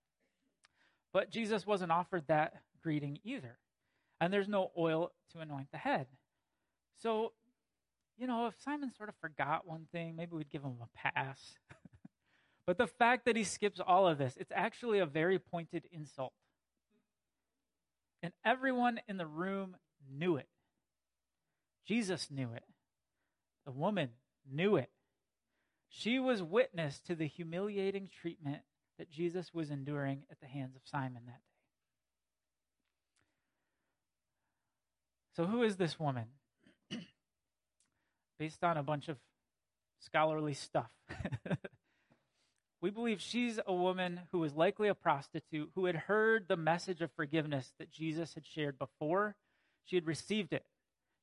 [1.12, 3.59] But Jesus wasn't offered that greeting either.
[4.18, 6.07] And there's no oil to anoint the head.
[7.03, 7.33] So,
[8.16, 11.59] you know, if Simon sort of forgot one thing, maybe we'd give him a pass.
[12.66, 16.33] but the fact that he skips all of this, it's actually a very pointed insult.
[18.22, 19.77] And everyone in the room
[20.09, 20.48] knew it.
[21.87, 22.64] Jesus knew it.
[23.66, 24.11] The woman
[24.51, 24.90] knew it.
[25.88, 28.62] She was witness to the humiliating treatment
[28.98, 31.53] that Jesus was enduring at the hands of Simon that day.
[35.35, 36.27] So, who is this woman?
[38.38, 39.16] Based on a bunch of
[39.98, 40.90] scholarly stuff.
[42.83, 47.01] we believe she's a woman who was likely a prostitute who had heard the message
[47.01, 49.37] of forgiveness that Jesus had shared before.
[49.85, 50.64] She had received it,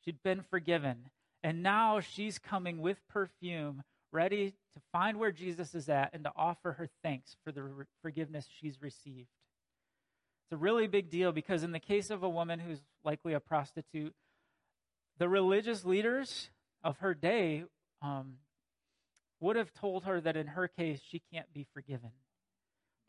[0.03, 1.09] she'd been forgiven.
[1.43, 6.31] And now she's coming with perfume ready to find where Jesus is at and to
[6.35, 9.29] offer her thanks for the re- forgiveness she's received.
[10.45, 13.39] It's a really big deal because, in the case of a woman who's likely a
[13.39, 14.13] prostitute,
[15.17, 16.49] the religious leaders
[16.83, 17.65] of her day
[18.01, 18.35] um,
[19.39, 22.11] would have told her that in her case, she can't be forgiven.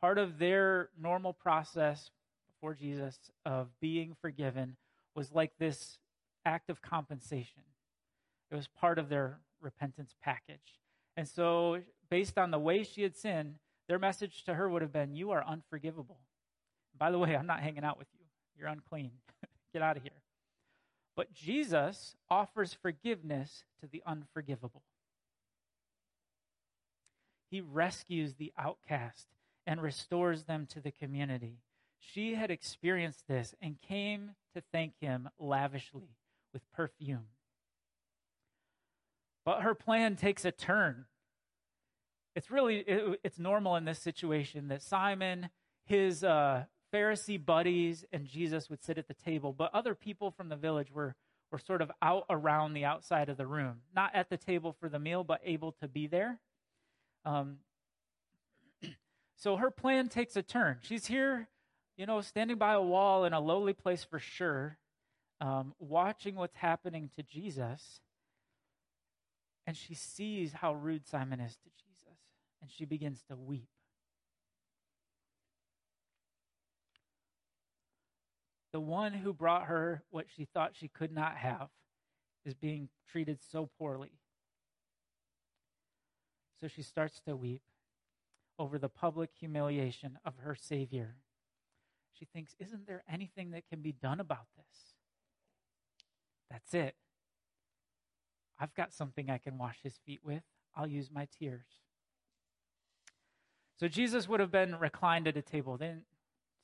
[0.00, 2.10] Part of their normal process
[2.48, 4.76] before Jesus of being forgiven
[5.14, 5.98] was like this
[6.44, 7.62] act of compensation.
[8.50, 10.80] It was part of their repentance package.
[11.16, 13.56] And so, based on the way she had sinned,
[13.88, 16.18] their message to her would have been, You are unforgivable.
[16.96, 18.24] By the way, I'm not hanging out with you.
[18.56, 19.12] You're unclean.
[19.72, 20.12] Get out of here.
[21.16, 24.82] But Jesus offers forgiveness to the unforgivable.
[27.50, 29.26] He rescues the outcast
[29.66, 31.58] and restores them to the community.
[31.98, 36.16] She had experienced this and came to thank him lavishly
[36.52, 37.26] with perfume.
[39.44, 41.06] But her plan takes a turn.
[42.36, 45.50] It's really it, it's normal in this situation that Simon,
[45.84, 50.48] his uh, Pharisee buddies, and Jesus would sit at the table, but other people from
[50.48, 51.14] the village were
[51.50, 54.88] were sort of out around the outside of the room, not at the table for
[54.88, 56.38] the meal, but able to be there.
[57.24, 57.58] Um,
[59.36, 60.78] so her plan takes a turn.
[60.82, 61.48] She's here,
[61.96, 64.78] you know, standing by a wall in a lowly place for sure,
[65.40, 68.00] um, watching what's happening to Jesus
[69.70, 72.18] and she sees how rude Simon is to Jesus,
[72.60, 73.68] and she begins to weep.
[78.72, 81.68] The one who brought her what she thought she could not have
[82.44, 84.10] is being treated so poorly.
[86.60, 87.62] So she starts to weep
[88.58, 91.16] over the public humiliation of her Savior.
[92.12, 94.94] She thinks, Isn't there anything that can be done about this?
[96.50, 96.94] That's it.
[98.58, 100.42] I've got something I can wash his feet with.
[100.76, 101.66] I'll use my tears.
[103.78, 105.78] So Jesus would have been reclined at a table.
[105.78, 106.04] They didn't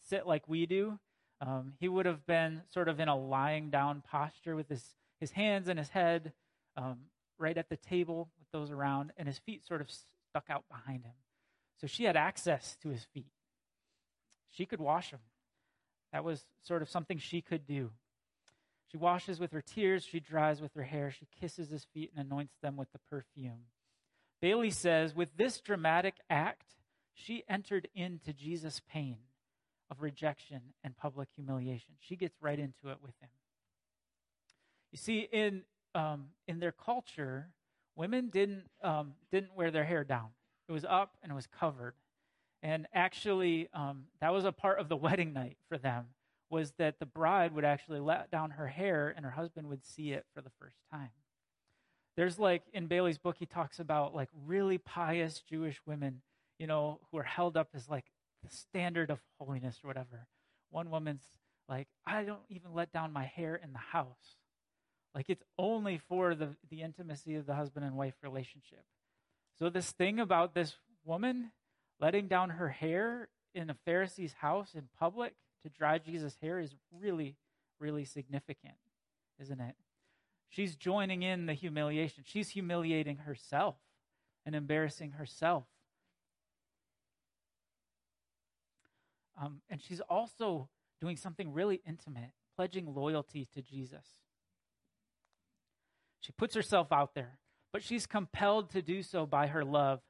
[0.06, 0.98] sit like we do.
[1.40, 4.84] Um, he would have been sort of in a lying down posture with his,
[5.18, 6.32] his hands and his head
[6.76, 6.98] um,
[7.38, 11.04] right at the table with those around, and his feet sort of stuck out behind
[11.04, 11.14] him.
[11.80, 13.32] So she had access to his feet.
[14.50, 15.20] She could wash them.
[16.12, 17.90] That was sort of something she could do.
[18.90, 22.24] She washes with her tears, she dries with her hair, she kisses his feet and
[22.24, 23.66] anoints them with the perfume.
[24.40, 26.74] Bailey says, with this dramatic act,
[27.12, 29.16] she entered into Jesus' pain
[29.90, 31.94] of rejection and public humiliation.
[31.98, 33.30] She gets right into it with him.
[34.92, 35.62] You see, in
[35.96, 37.48] um, in their culture,
[37.96, 40.28] women didn't um, didn't wear their hair down.
[40.68, 41.94] It was up and it was covered,
[42.62, 46.06] and actually, um, that was a part of the wedding night for them
[46.50, 50.12] was that the bride would actually let down her hair and her husband would see
[50.12, 51.10] it for the first time.
[52.16, 56.22] There's like in Bailey's book, he talks about like really pious Jewish women,
[56.58, 58.06] you know, who are held up as like
[58.42, 60.26] the standard of holiness or whatever.
[60.70, 61.22] One woman's
[61.68, 64.36] Like, I don't even let down my hair in the house.
[65.16, 68.84] Like, it's only for the, the intimacy of the husband and wife relationship.
[69.58, 70.74] So, this thing about this
[71.06, 71.52] woman
[71.98, 76.74] letting down her hair in a Pharisee's house in public to dry Jesus' hair is
[77.00, 77.34] really,
[77.80, 78.74] really significant,
[79.40, 79.74] isn't it?
[80.50, 82.22] She's joining in the humiliation.
[82.26, 83.76] She's humiliating herself
[84.44, 85.64] and embarrassing herself.
[89.42, 90.68] Um, and she's also
[91.00, 94.04] doing something really intimate, pledging loyalty to Jesus.
[96.20, 97.38] She puts herself out there,
[97.72, 100.00] but she's compelled to do so by her love.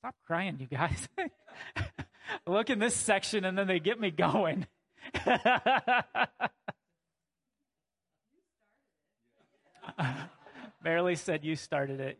[0.00, 1.08] Stop crying, you guys.
[2.46, 4.66] Look in this section and then they get me going.
[10.82, 12.18] Barely said you started it.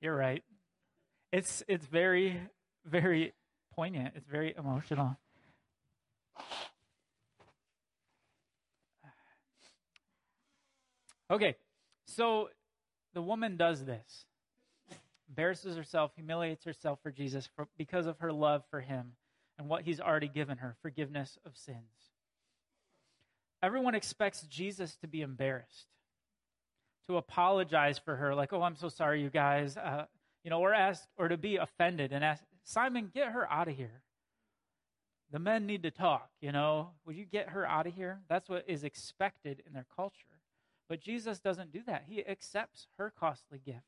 [0.00, 0.42] You're right.
[1.32, 2.40] It's it's very
[2.84, 3.32] very
[3.74, 4.14] poignant.
[4.16, 5.16] It's very emotional.
[11.32, 11.56] Okay,
[12.06, 12.50] so
[13.14, 14.26] the woman does this,
[15.28, 19.12] embarrasses herself, humiliates herself for Jesus for, because of her love for him
[19.58, 21.78] and what he's already given her forgiveness of sins.
[23.62, 25.86] Everyone expects Jesus to be embarrassed,
[27.08, 29.78] to apologize for her, like, oh, I'm so sorry, you guys.
[29.78, 30.04] Uh,
[30.44, 33.76] you know, or ask, or to be offended and ask, Simon, get her out of
[33.76, 34.02] here.
[35.30, 36.90] The men need to talk, you know.
[37.06, 38.20] Would you get her out of here?
[38.28, 40.41] That's what is expected in their culture.
[40.92, 42.04] But Jesus doesn't do that.
[42.06, 43.86] He accepts her costly gift.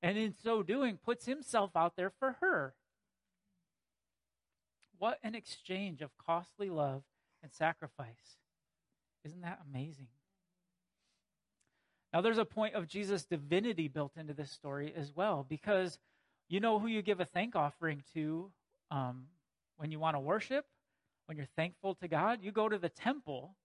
[0.00, 2.72] And in so doing, puts himself out there for her.
[4.96, 7.02] What an exchange of costly love
[7.42, 8.38] and sacrifice.
[9.22, 10.06] Isn't that amazing?
[12.10, 15.98] Now, there's a point of Jesus' divinity built into this story as well, because
[16.48, 18.50] you know who you give a thank offering to
[18.90, 19.26] um,
[19.76, 20.64] when you want to worship,
[21.26, 22.38] when you're thankful to God?
[22.40, 23.56] You go to the temple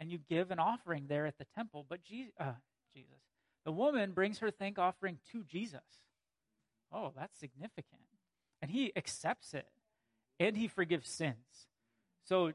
[0.00, 1.86] and you give an offering there at the temple.
[1.88, 2.52] But Jesus, uh,
[2.94, 3.20] Jesus,
[3.64, 5.82] the woman brings her thank offering to Jesus.
[6.92, 8.00] Oh, that's significant.
[8.62, 9.66] And he accepts it
[10.38, 11.68] and he forgives sins.
[12.24, 12.52] So,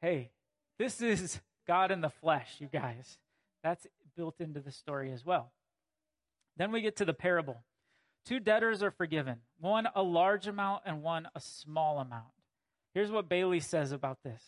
[0.00, 0.30] hey,
[0.78, 3.18] this is God in the flesh, you guys.
[3.62, 3.86] That's
[4.16, 5.52] built into the story as well.
[6.56, 7.62] Then we get to the parable.
[8.26, 12.26] Two debtors are forgiven, one a large amount and one a small amount.
[12.92, 14.42] Here's what Bailey says about this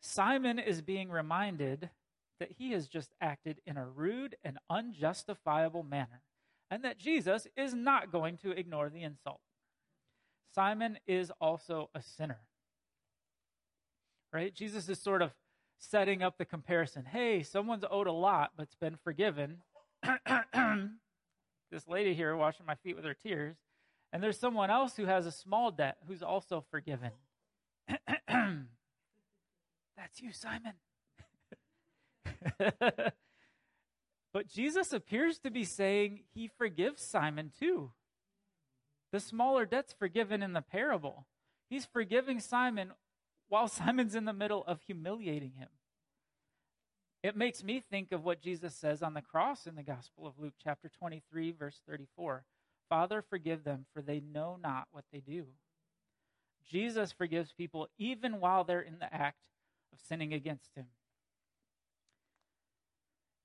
[0.00, 1.90] Simon is being reminded
[2.38, 6.22] that he has just acted in a rude and unjustifiable manner,
[6.70, 9.40] and that Jesus is not going to ignore the insult.
[10.54, 12.40] Simon is also a sinner.
[14.32, 14.54] Right?
[14.54, 15.32] Jesus is sort of
[15.78, 17.04] setting up the comparison.
[17.04, 19.58] Hey, someone's owed a lot but's been forgiven.
[21.70, 23.56] this lady here washing my feet with her tears.
[24.12, 27.10] And there's someone else who has a small debt who's also forgiven.
[30.10, 30.74] That's you, Simon.
[34.32, 37.92] but Jesus appears to be saying he forgives Simon too.
[39.12, 41.26] The smaller debt's forgiven in the parable.
[41.68, 42.92] He's forgiving Simon
[43.48, 45.68] while Simon's in the middle of humiliating him.
[47.22, 50.38] It makes me think of what Jesus says on the cross in the Gospel of
[50.38, 52.44] Luke, chapter 23, verse 34
[52.88, 55.46] Father, forgive them, for they know not what they do.
[56.68, 59.36] Jesus forgives people even while they're in the act
[60.08, 60.86] sinning against him.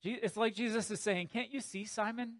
[0.03, 2.35] It's like Jesus is saying, Can't you see, Simon?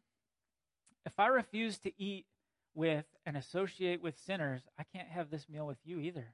[1.05, 2.25] If I refuse to eat
[2.73, 6.33] with and associate with sinners, I can't have this meal with you either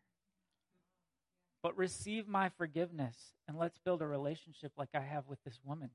[1.64, 5.92] but receive my forgiveness and let's build a relationship like I have with this woman.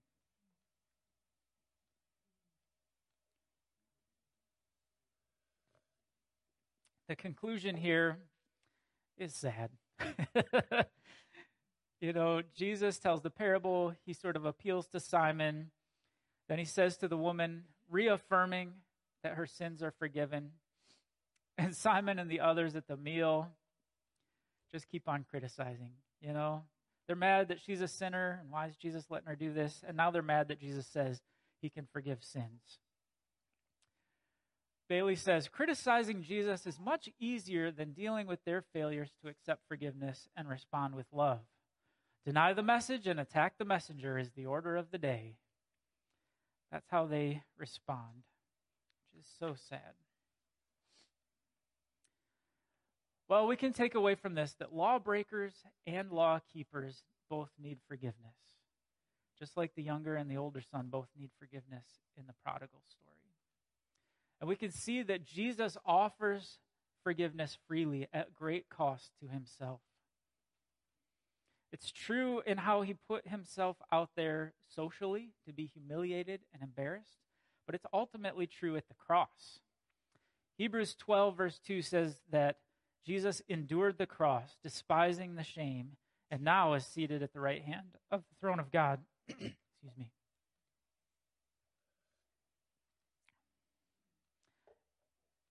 [7.09, 8.19] The conclusion here
[9.17, 9.71] is sad.
[12.01, 15.71] you know, Jesus tells the parable, he sort of appeals to Simon.
[16.49, 18.73] Then he says to the woman, reaffirming
[19.23, 20.51] that her sins are forgiven.
[21.59, 23.49] And Simon and the others at the meal
[24.71, 25.93] just keep on criticizing.
[26.21, 26.65] You know,
[27.07, 29.83] they're mad that she's a sinner, and why is Jesus letting her do this?
[29.89, 31.23] And now they're mad that Jesus says
[31.63, 32.79] he can forgive sins.
[34.87, 40.29] Bailey says criticizing Jesus is much easier than dealing with their failures to accept forgiveness
[40.37, 41.41] and respond with love.
[42.27, 45.37] Deny the message and attack the messenger is the order of the day.
[46.73, 48.25] That's how they respond,
[49.15, 49.95] which is so sad.
[53.29, 55.55] Well, we can take away from this that lawbreakers
[55.87, 58.35] and law keepers both need forgiveness.
[59.39, 61.85] Just like the younger and the older son both need forgiveness
[62.19, 63.15] in the prodigal story.
[64.41, 66.59] And we can see that Jesus offers
[67.05, 69.81] forgiveness freely at great cost to himself.
[71.73, 77.19] It's true in how he put himself out there socially to be humiliated and embarrassed,
[77.67, 79.61] but it's ultimately true at the cross.
[80.57, 82.57] Hebrews 12, verse 2 says that
[83.05, 85.97] Jesus endured the cross, despising the shame,
[86.31, 89.01] and now is seated at the right hand of the throne of God.
[89.29, 89.53] Excuse
[89.99, 90.11] me.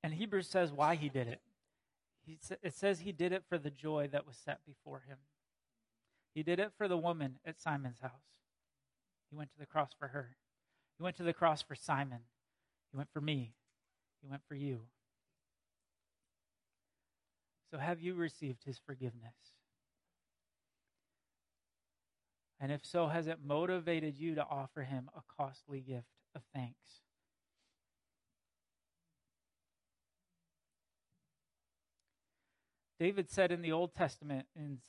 [0.03, 1.41] And Hebrews says why he did it.
[2.25, 5.17] He, it says he did it for the joy that was set before him.
[6.35, 8.11] He did it for the woman at Simon's house.
[9.31, 10.35] He went to the cross for her.
[10.97, 12.19] He went to the cross for Simon.
[12.91, 13.53] He went for me.
[14.21, 14.81] He went for you.
[17.71, 19.33] So, have you received his forgiveness?
[22.59, 27.01] And if so, has it motivated you to offer him a costly gift of thanks?
[32.99, 34.79] David said in the Old Testament in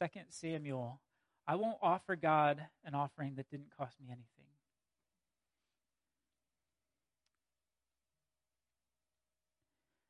[0.00, 1.00] 2 Samuel,
[1.46, 4.26] I won't offer God an offering that didn't cost me anything.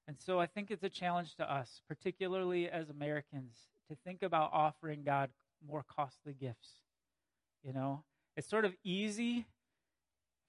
[0.08, 3.56] And so I think it's a challenge to us, particularly as Americans,
[3.88, 5.30] to think about offering God
[5.66, 6.68] more costly gifts.
[7.64, 8.04] You know,
[8.36, 9.44] it's sort of easy, if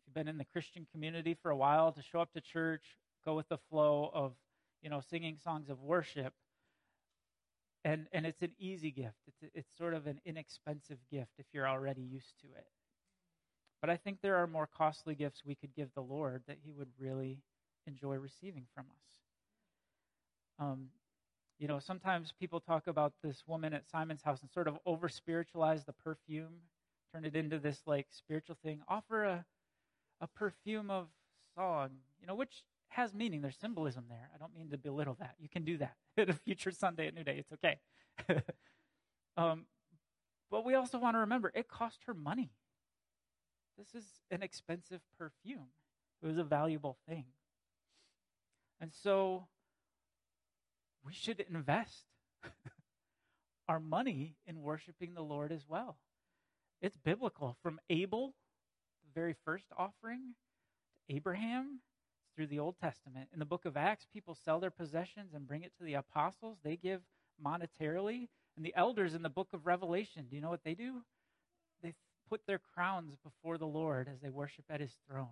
[0.06, 3.36] you've been in the Christian community for a while, to show up to church, go
[3.36, 4.34] with the flow of,
[4.82, 6.34] you know, singing songs of worship.
[7.88, 9.16] And, and it's an easy gift.
[9.28, 12.68] It's, it's sort of an inexpensive gift if you're already used to it.
[13.80, 16.74] But I think there are more costly gifts we could give the Lord that He
[16.74, 17.40] would really
[17.86, 20.66] enjoy receiving from us.
[20.66, 20.88] Um,
[21.60, 25.08] you know, sometimes people talk about this woman at Simon's house and sort of over
[25.08, 26.56] spiritualize the perfume,
[27.14, 28.82] turn it into this like spiritual thing.
[28.90, 29.46] Offer a,
[30.20, 31.08] a perfume of
[31.56, 33.42] song, you know, which has meaning.
[33.42, 34.30] There's symbolism there.
[34.34, 35.36] I don't mean to belittle that.
[35.40, 37.38] You can do that at a future Sunday at New Day.
[37.40, 37.80] It's okay.
[39.38, 39.66] um,
[40.50, 42.52] but we also want to remember it cost her money.
[43.78, 45.68] This is an expensive perfume,
[46.22, 47.26] it was a valuable thing.
[48.80, 49.48] And so
[51.04, 52.06] we should invest
[53.68, 55.98] our money in worshiping the Lord as well.
[56.82, 57.58] It's biblical.
[57.64, 58.36] From Abel,
[59.04, 60.36] the very first offering,
[61.10, 61.80] to Abraham,
[62.38, 63.30] through the Old Testament.
[63.34, 66.60] In the book of Acts, people sell their possessions and bring it to the apostles.
[66.64, 67.02] They give
[67.44, 68.28] monetarily.
[68.56, 71.02] And the elders in the book of Revelation, do you know what they do?
[71.82, 71.94] They
[72.30, 75.28] put their crowns before the Lord as they worship at his throne.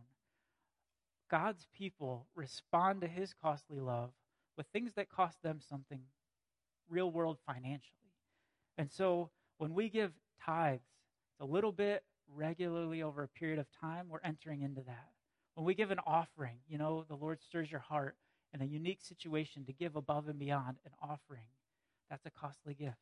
[1.29, 4.09] God's people respond to his costly love
[4.57, 6.01] with things that cost them something
[6.89, 8.13] real world financially.
[8.77, 10.11] And so when we give
[10.43, 10.81] tithes,
[11.31, 12.03] it's a little bit
[12.33, 15.14] regularly over a period of time, we're entering into that.
[15.55, 18.15] When we give an offering, you know, the Lord stirs your heart
[18.53, 21.47] in a unique situation to give above and beyond an offering.
[22.09, 22.97] That's a costly gift.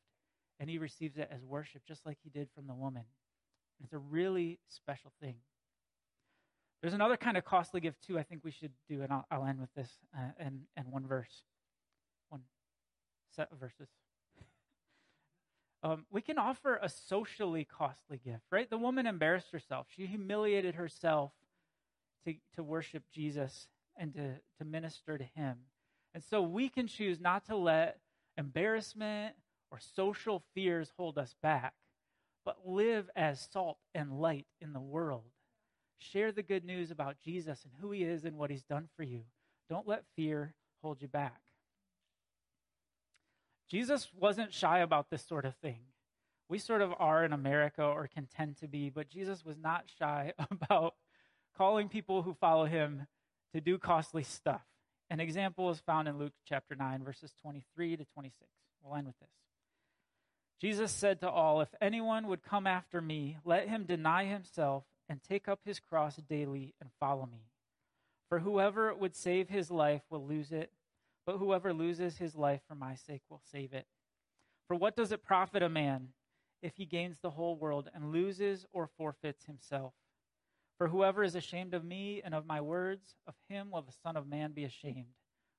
[0.60, 3.04] And he receives it as worship, just like he did from the woman.
[3.84, 5.36] It's a really special thing.
[6.82, 9.46] There's another kind of costly gift, too, I think we should do, and I'll, I'll
[9.46, 11.44] end with this uh, and, and one verse,
[12.30, 12.42] one
[13.36, 13.88] set of verses.
[15.86, 18.70] Um, we can offer a socially costly gift, right?
[18.70, 19.88] The woman embarrassed herself.
[19.94, 21.34] She humiliated herself
[22.26, 23.68] to, to worship Jesus
[23.98, 25.58] and to, to minister to him.
[26.14, 28.00] And so we can choose not to let
[28.38, 29.36] embarrassment
[29.72, 31.74] or social fears hold us back,
[32.46, 35.24] but live as salt and light in the world
[36.04, 39.04] Share the good news about Jesus and who he is and what he's done for
[39.04, 39.22] you.
[39.70, 41.40] Don't let fear hold you back.
[43.70, 45.80] Jesus wasn't shy about this sort of thing.
[46.50, 49.86] We sort of are in America or can tend to be, but Jesus was not
[49.98, 50.96] shy about
[51.58, 53.08] calling people who follow him
[53.54, 54.62] to do costly stuff.
[55.10, 58.50] An example is found in Luke chapter 9, verses 23 to 26.
[58.82, 59.30] We'll end with this.
[60.60, 65.22] Jesus said to all, If anyone would come after me, let him deny himself and
[65.22, 67.50] take up his cross daily and follow me.
[68.30, 70.72] For whoever would save his life will lose it,
[71.26, 73.86] but whoever loses his life for my sake will save it.
[74.68, 76.10] For what does it profit a man
[76.62, 79.94] if he gains the whole world and loses or forfeits himself?
[80.84, 84.18] For whoever is ashamed of me and of my words, of him will the Son
[84.18, 85.14] of Man be ashamed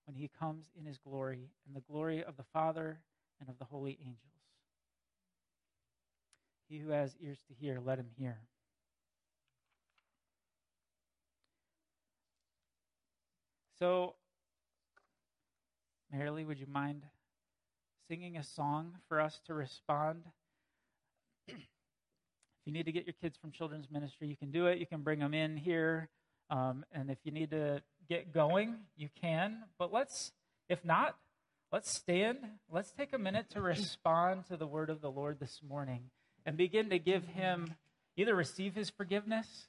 [0.05, 3.01] when he comes in his glory and the glory of the Father
[3.41, 4.19] and of the holy angels.
[6.69, 8.37] He who has ears to hear, let him hear.
[13.79, 14.17] So,
[16.15, 17.01] Marilee, would you mind
[18.09, 20.25] singing a song for us to respond?
[22.65, 24.79] If you need to get your kids from children's ministry, you can do it.
[24.79, 26.09] You can bring them in here.
[26.49, 29.65] Um, and if you need to get going, you can.
[29.79, 30.33] But let's,
[30.71, 31.15] if not,
[31.71, 32.39] let's stand.
[32.73, 36.05] Let's take a minute to respond to the word of the Lord this morning
[36.47, 37.75] and begin to give him
[38.17, 39.67] either receive his forgiveness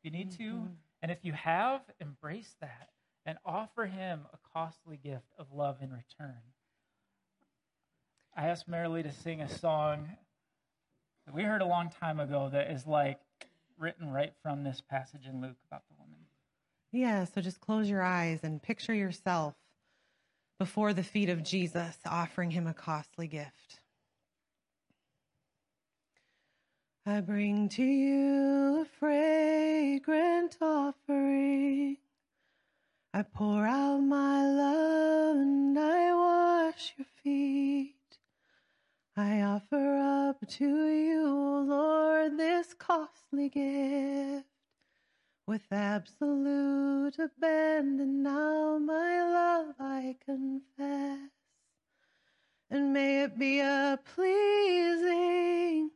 [0.00, 0.66] if you need to,
[1.00, 2.88] and if you have, embrace that
[3.24, 6.42] and offer him a costly gift of love in return.
[8.36, 10.08] I asked Marilee to sing a song
[11.26, 13.20] that we heard a long time ago that is like
[13.78, 16.18] written right from this passage in Luke about the woman.
[16.92, 19.54] Yeah, so just close your eyes and picture yourself
[20.58, 23.80] before the feet of Jesus, offering him a costly gift.
[27.04, 31.96] I bring to you a fragrant offering.
[33.12, 34.91] I pour out my love
[39.24, 41.28] I offer up to you,
[41.68, 44.48] Lord, this costly gift.
[45.46, 51.30] With absolute abandon, now my love I confess.
[52.68, 55.90] And may it be a pleasing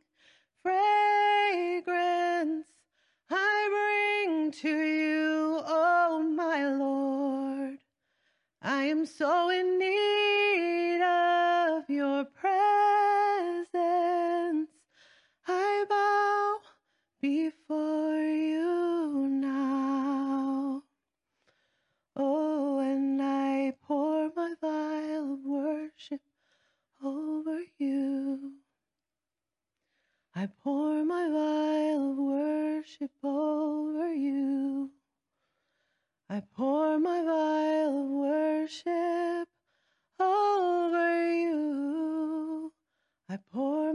[0.63, 2.67] fragrance
[3.29, 7.79] I bring to you, oh my Lord.
[8.61, 12.25] I am so in need of your
[30.39, 34.91] I pour my vial of worship over you.
[36.29, 39.47] I pour my vial of worship
[40.19, 42.71] over you.
[43.27, 43.86] I pour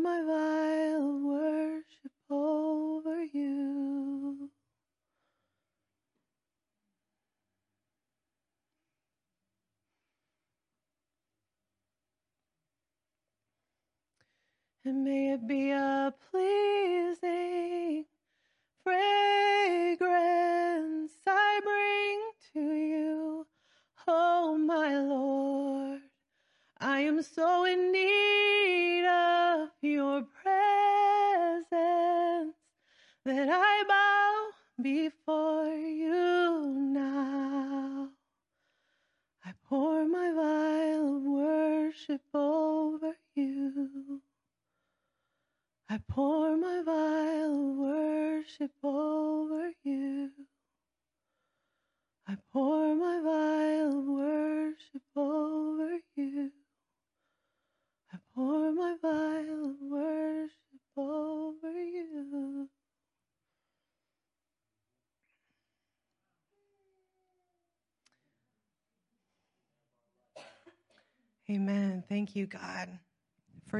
[14.93, 18.05] And may it be a pleasing
[18.85, 19.63] fragrance
[21.27, 22.21] I bring
[22.53, 23.47] to you,
[24.07, 26.03] oh my Lord.
[26.79, 31.65] I am so in need of your presence
[33.25, 34.51] that I bow
[34.83, 35.22] before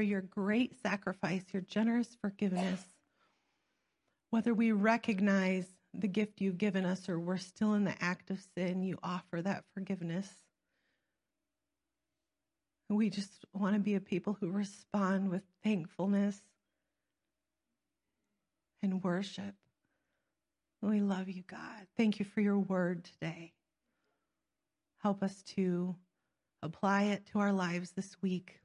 [0.03, 2.81] your great sacrifice, your generous forgiveness.
[4.29, 8.39] Whether we recognize the gift you've given us or we're still in the act of
[8.55, 10.27] sin, you offer that forgiveness.
[12.89, 16.39] We just want to be a people who respond with thankfulness
[18.81, 19.55] and worship.
[20.81, 21.87] We love you, God.
[21.95, 23.53] Thank you for your word today.
[24.97, 25.95] Help us to
[26.61, 28.59] apply it to our lives this week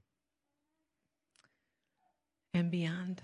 [2.54, 3.22] and beyond.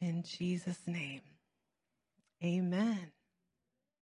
[0.00, 1.22] In Jesus' name,
[2.44, 3.12] amen.